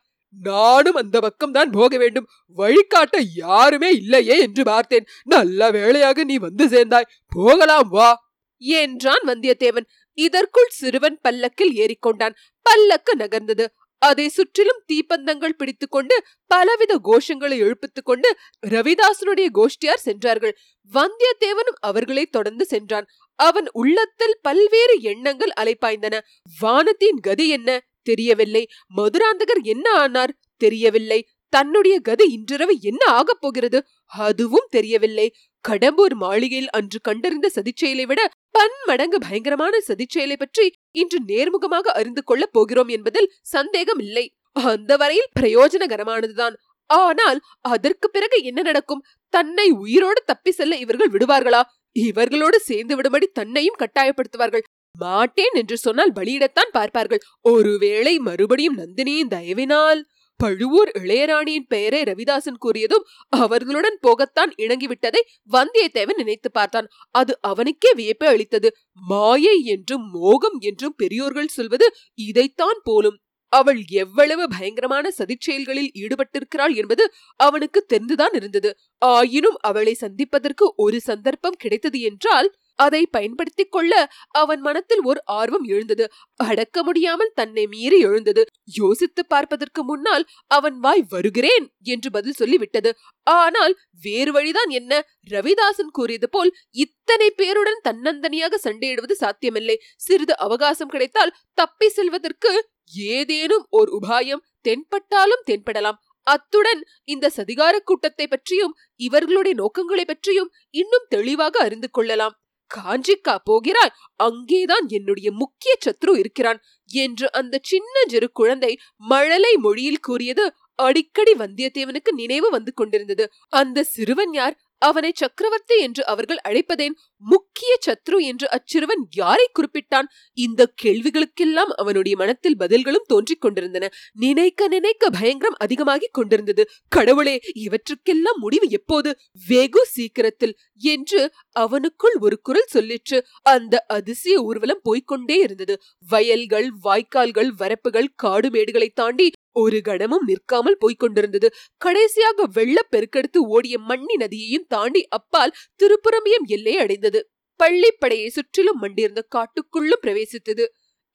நானும் 0.42 0.96
அந்த 0.96 1.20
பக்கம் 1.20 1.52
தான் 1.52 1.70
போக 1.70 1.98
வேண்டும். 1.98 2.28
வழிகாட்ட 2.58 3.18
யாருமே 3.36 3.90
இல்லையே 3.92 4.38
என்று 4.40 4.64
பார்த்தேன். 4.64 5.06
நல்ல 5.24 5.72
வேளையாக 5.72 6.24
நீ 6.24 6.38
வந்து 6.38 6.68
சேர்ந்தாய். 6.68 7.12
போகலாம் 7.36 7.90
வா. 7.90 8.10
என்றான் 8.58 9.24
வந்தியத்தேவன். 9.26 9.88
இதற்குள் 10.18 10.70
சிறுவன் 10.70 11.18
பல்லக்கில் 11.22 11.74
ஏறிக்கொண்டான். 11.76 12.36
பல்லக்கு 12.62 13.16
நகர்ந்தது. 13.16 13.66
அதை 13.98 14.30
சுற்றிலும் 14.30 14.84
தீப்பந்தங்கள் 14.94 15.50
பிடித்துக்கொண்டு 15.50 16.24
பலவித 16.48 17.00
கோஷங்களை 17.04 17.58
எழுப்பித்துக் 17.58 18.06
கொண்டு 18.06 18.38
ரவிதாசனுடைய 18.68 19.48
கோஷ்டியார் 19.54 19.96
சென்றார்கள். 19.96 20.58
வந்தியத்தேவனும் 20.94 21.78
அவர்களை 21.80 22.26
தொடர்ந்து 22.26 22.66
சென்றான். 22.66 23.06
அவன் 23.36 23.66
உள்ளத்தில் 23.72 24.40
பல்வேறு 24.42 25.02
எண்ணங்கள் 25.02 25.52
அலைப்பாய்ந்தன. 25.62 26.20
வானத்தின் 26.60 27.20
கதி 27.20 27.50
என்ன? 27.50 27.88
தெரியவில்லை. 28.04 28.68
மதுராந்தகர் 28.98 29.62
என்ன 29.62 29.92
ஆனார்? 29.92 30.38
தெரியவில்லை. 30.58 31.28
தன்னுடைய 31.50 32.00
கதி 32.00 32.32
இன்றிரவு 32.32 32.78
என்ன 32.82 33.12
ஆகப் 33.12 33.42
போகிறது? 33.42 33.84
அதுவும் 34.06 34.68
தெரியவில்லை. 34.70 35.34
கடம்பூர் 35.70 36.14
மாளிகையில் 36.14 36.70
அன்று 36.70 37.00
கண்டறிந்த 37.02 37.52
சதிச்செயலை 37.56 38.04
விட 38.04 38.30
பன்மடங்கு 38.56 39.18
பயங்கரமான 39.18 39.76
சதிச்செயலை 39.88 40.38
பற்றி 40.38 40.66
இன்று 40.92 41.20
நேர்முகமாக 41.28 41.94
அறிந்து 42.00 42.24
கொள்ளப் 42.24 42.54
போகிறோம் 42.54 42.88
என்பதில் 42.88 43.34
சந்தேகம் 43.56 44.00
இல்லை 44.00 44.26
அந்த 44.72 44.92
வரையில் 44.98 45.34
பிரயோஜனகரமானதுதான். 45.40 46.56
ஆனால் 46.90 47.40
அதற்கு 47.70 48.08
பிறகு 48.10 48.38
என்ன 48.44 48.62
நடக்கும்? 48.62 49.04
தன்னை 49.34 49.68
உயிரோடு 49.84 50.22
தப்பி 50.26 50.52
செல்ல 50.52 50.76
இவர்கள் 50.76 51.12
விடுவார்களா? 51.12 51.62
இவர்களோடு 51.96 52.58
சேர்ந்து 52.60 52.94
விடும்படி 52.96 53.28
தன்னையும் 53.34 53.80
கட்டாயப்படுத்துவார்கள். 53.80 54.66
மாட்டேன் 54.96 55.56
என்று 55.56 55.78
சொன்னால் 55.78 56.14
பலியிடத்தான் 56.14 56.72
பார்ப்பார்கள். 56.72 57.22
ஒருவேளை 57.50 58.14
மறுபடியும் 58.20 58.78
நந்தினியின் 58.78 59.34
தயவினால் 59.34 60.02
பழுவூர் 60.40 60.92
இளையராணியின் 61.00 61.68
பெயரை 61.68 62.00
ரவிதாசன் 62.04 62.62
கூறியதும் 62.66 63.06
அவர்களுடன் 63.38 63.98
போகத்தான் 64.08 64.52
இணங்கிவிட்டதை 64.58 65.22
வந்தியத்தேவன் 65.52 66.20
நினைத்து 66.22 66.50
பார்த்தான். 66.52 66.88
அது 67.12 67.34
அவனுக்கே 67.42 67.92
வியப்பை 67.96 68.28
அளித்தது. 68.28 68.70
மாயை 69.04 69.58
என்றும் 69.66 70.08
மோகம் 70.16 70.58
என்றும் 70.62 70.98
பெரியோர்கள் 70.98 71.56
சொல்வது 71.58 71.88
இதைத்தான் 72.20 72.82
போலும். 72.84 73.18
அவள் 73.54 73.80
எவ்வளவு 73.96 74.44
பயங்கரமான 74.48 75.06
சதிச்செயல்களில் 75.18 75.92
ஈடுபட்டிருக்கிறாள் 75.96 76.74
என்பது 76.76 77.04
அவனுக்கு 77.40 77.80
தெரிந்துதான் 77.94 78.34
இருந்தது. 78.34 78.70
ஆயினும் 79.12 79.58
அவளை 79.62 79.94
சந்திப்பதற்கு 79.96 80.68
ஒரு 80.76 80.98
சந்தர்ப்பம் 81.02 81.60
கிடைத்தது 81.60 82.00
என்றால் 82.02 82.50
அதை 82.76 83.06
பயன்படுத்திக் 83.06 83.72
கொள்ள 83.72 84.10
அவன் 84.32 84.60
மனத்தில் 84.60 85.02
ஒரு 85.02 85.22
ஆர்வம் 85.26 85.64
எழுந்தது. 85.64 86.12
அடக்க 86.36 86.84
முடியாமல் 86.84 87.32
தன்னை 87.36 87.68
மீறி 87.68 88.00
எழுந்தது. 88.00 88.46
யோசித்து 88.64 89.26
பார்ப்பதற்கு 89.26 89.84
முன்னால் 89.84 90.26
அவன் 90.48 90.80
வாய் 90.80 91.06
வருகிறேன் 91.10 91.74
என்று 91.84 92.12
பதில் 92.12 92.40
சொல்லிவிட்டது. 92.40 92.92
ஆனால் 93.24 93.80
வேறு 94.02 94.32
வழிதான் 94.32 94.70
என்ன? 94.70 95.08
ரவிதாசன் 95.30 95.92
கூறியது 95.92 96.30
போல் 96.30 96.56
இத்தனை 96.72 97.34
பேருடன் 97.38 97.82
தன்னந்தனியாக 97.84 98.56
சண்டையிடுவது 98.64 99.12
சாத்தியமில்லை. 99.12 99.82
சிறிது 99.96 100.38
அவகாசம் 100.38 100.90
கிடைத்தால் 100.90 101.36
தப்பி 101.54 101.90
செல்வதற்கு 101.90 102.70
ஏதேனும் 102.94 103.68
ஒரு 103.70 104.00
உபாயம். 104.02 104.44
தென்பட்டாலும் 104.64 105.46
தென்படலாம். 105.46 106.00
அத்துடன் 106.28 106.84
இந்த 107.04 107.32
சதிகார 107.36 107.80
கூட்டத்தை 107.80 108.28
பற்றியும் 108.28 108.76
இவர்களுடைய 108.96 109.58
நோக்கங்களை 109.58 110.06
பற்றியும் 110.06 110.52
இன்னும் 110.70 111.06
தெளிவாக 111.10 111.60
அறிந்து 111.60 111.92
கொள்ளலாம். 111.92 112.36
காஞ்சிக்கா 112.76 113.36
போகிறாய் 113.44 113.94
அங்கேதான் 114.16 114.86
என்னுடைய 114.88 115.32
முக்கிய 115.32 115.78
சத்ரு 115.86 116.18
இருக்கிறான் 116.18 116.62
என்று 116.86 117.32
அந்த 117.32 117.60
சின்ன 117.64 118.04
சிறு 118.08 118.32
குழந்தை 118.32 118.80
மழலை 118.98 119.56
மொழியில் 119.58 120.00
கூறியது 120.00 120.54
அடிக்கடி 120.76 121.34
வந்தியத்தேவனுக்கு 121.34 122.12
நினைவு 122.12 122.50
வந்து 122.50 122.74
கொண்டிருந்தது. 122.74 123.32
அந்த 123.50 123.84
சிறுவன் 123.84 124.34
யார்? 124.34 124.65
அவனை 124.78 125.12
சக்கரவர்த்தி 125.16 125.80
என்று 125.80 126.06
அவர்கள் 126.06 126.38
அழைப்பதேன் 126.48 126.94
முக்கிய 127.18 127.78
சத்ரு 127.86 128.20
என்று 128.20 128.48
அச்சிறுவன் 128.50 129.08
யாரை 129.16 129.50
குறிப்பிட்டான்? 129.54 130.08
இந்த 130.34 130.74
கேள்விகளுக்கெல்லாம் 130.84 131.72
அவனுடைய 131.76 132.18
மனத்தில் 132.18 132.58
பதில்களும் 132.60 133.06
தோன்றிக் 133.08 133.42
கொண்டிருந்தன. 133.42 133.90
நினைக்க 134.14 134.68
நினைக்க 134.68 135.10
பயங்கரம் 135.10 135.56
அதிகமாகிக் 135.58 136.14
கொண்டிருந்தது. 136.14 136.70
கடவுளே 136.90 137.40
இவற்றுக்கெல்லாம் 137.56 138.38
முடிவு 138.38 138.70
எப்போது? 138.70 139.18
வெகு 139.48 139.86
சீக்கிரத்தில். 139.86 140.58
என்று 140.78 141.32
அவனுக்குள் 141.60 142.20
ஒரு 142.20 142.42
குரல் 142.42 142.68
சொல்லிற்று. 142.74 143.22
அந்த 143.42 143.86
அதிசய 143.88 144.42
ஊர்வலம் 144.42 144.82
போய்க்கொண்டே 144.84 145.38
இருந்தது. 145.38 145.82
வயல்கள் 146.08 146.72
வாய்க்கால்கள் 146.84 147.52
வரப்புகள் 147.60 148.08
காடு 148.16 148.50
மேடுகளை 148.50 148.94
தாண்டி 148.94 149.32
ஒரு 149.56 149.80
கணமும் 149.82 150.26
நிற்காமல் 150.26 150.78
போய்க் 150.80 151.00
கொண்டிருந்தது 151.00 151.48
கடைசியாக 151.78 152.48
வெள்ளப் 152.54 152.92
பெருக்கெடுத்து 152.92 153.40
ஓடிய 153.48 153.76
மண்ணி 153.90 154.16
நதியையும் 154.20 154.68
தாண்டி 154.68 155.02
அப்பால் 155.10 155.56
திருப்புரமியம் 155.80 156.48
எல்லை 156.48 156.76
அடைந்தது. 156.78 157.22
பள்ளிப்படையை 157.60 158.28
சுற்றிலும் 158.28 158.82
மண்டியிருந்த 158.82 159.22
காட்டுக்குள்ளும் 159.36 160.04
பிரவேசித்தது. 160.06 160.66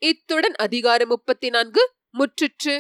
இத்துடன் 0.03 0.57
அதிகாரம் 0.59 1.09
முப்பத்தி 1.09 1.49
நான்கு 1.49 1.83
முற்றிற்று. 2.19 2.75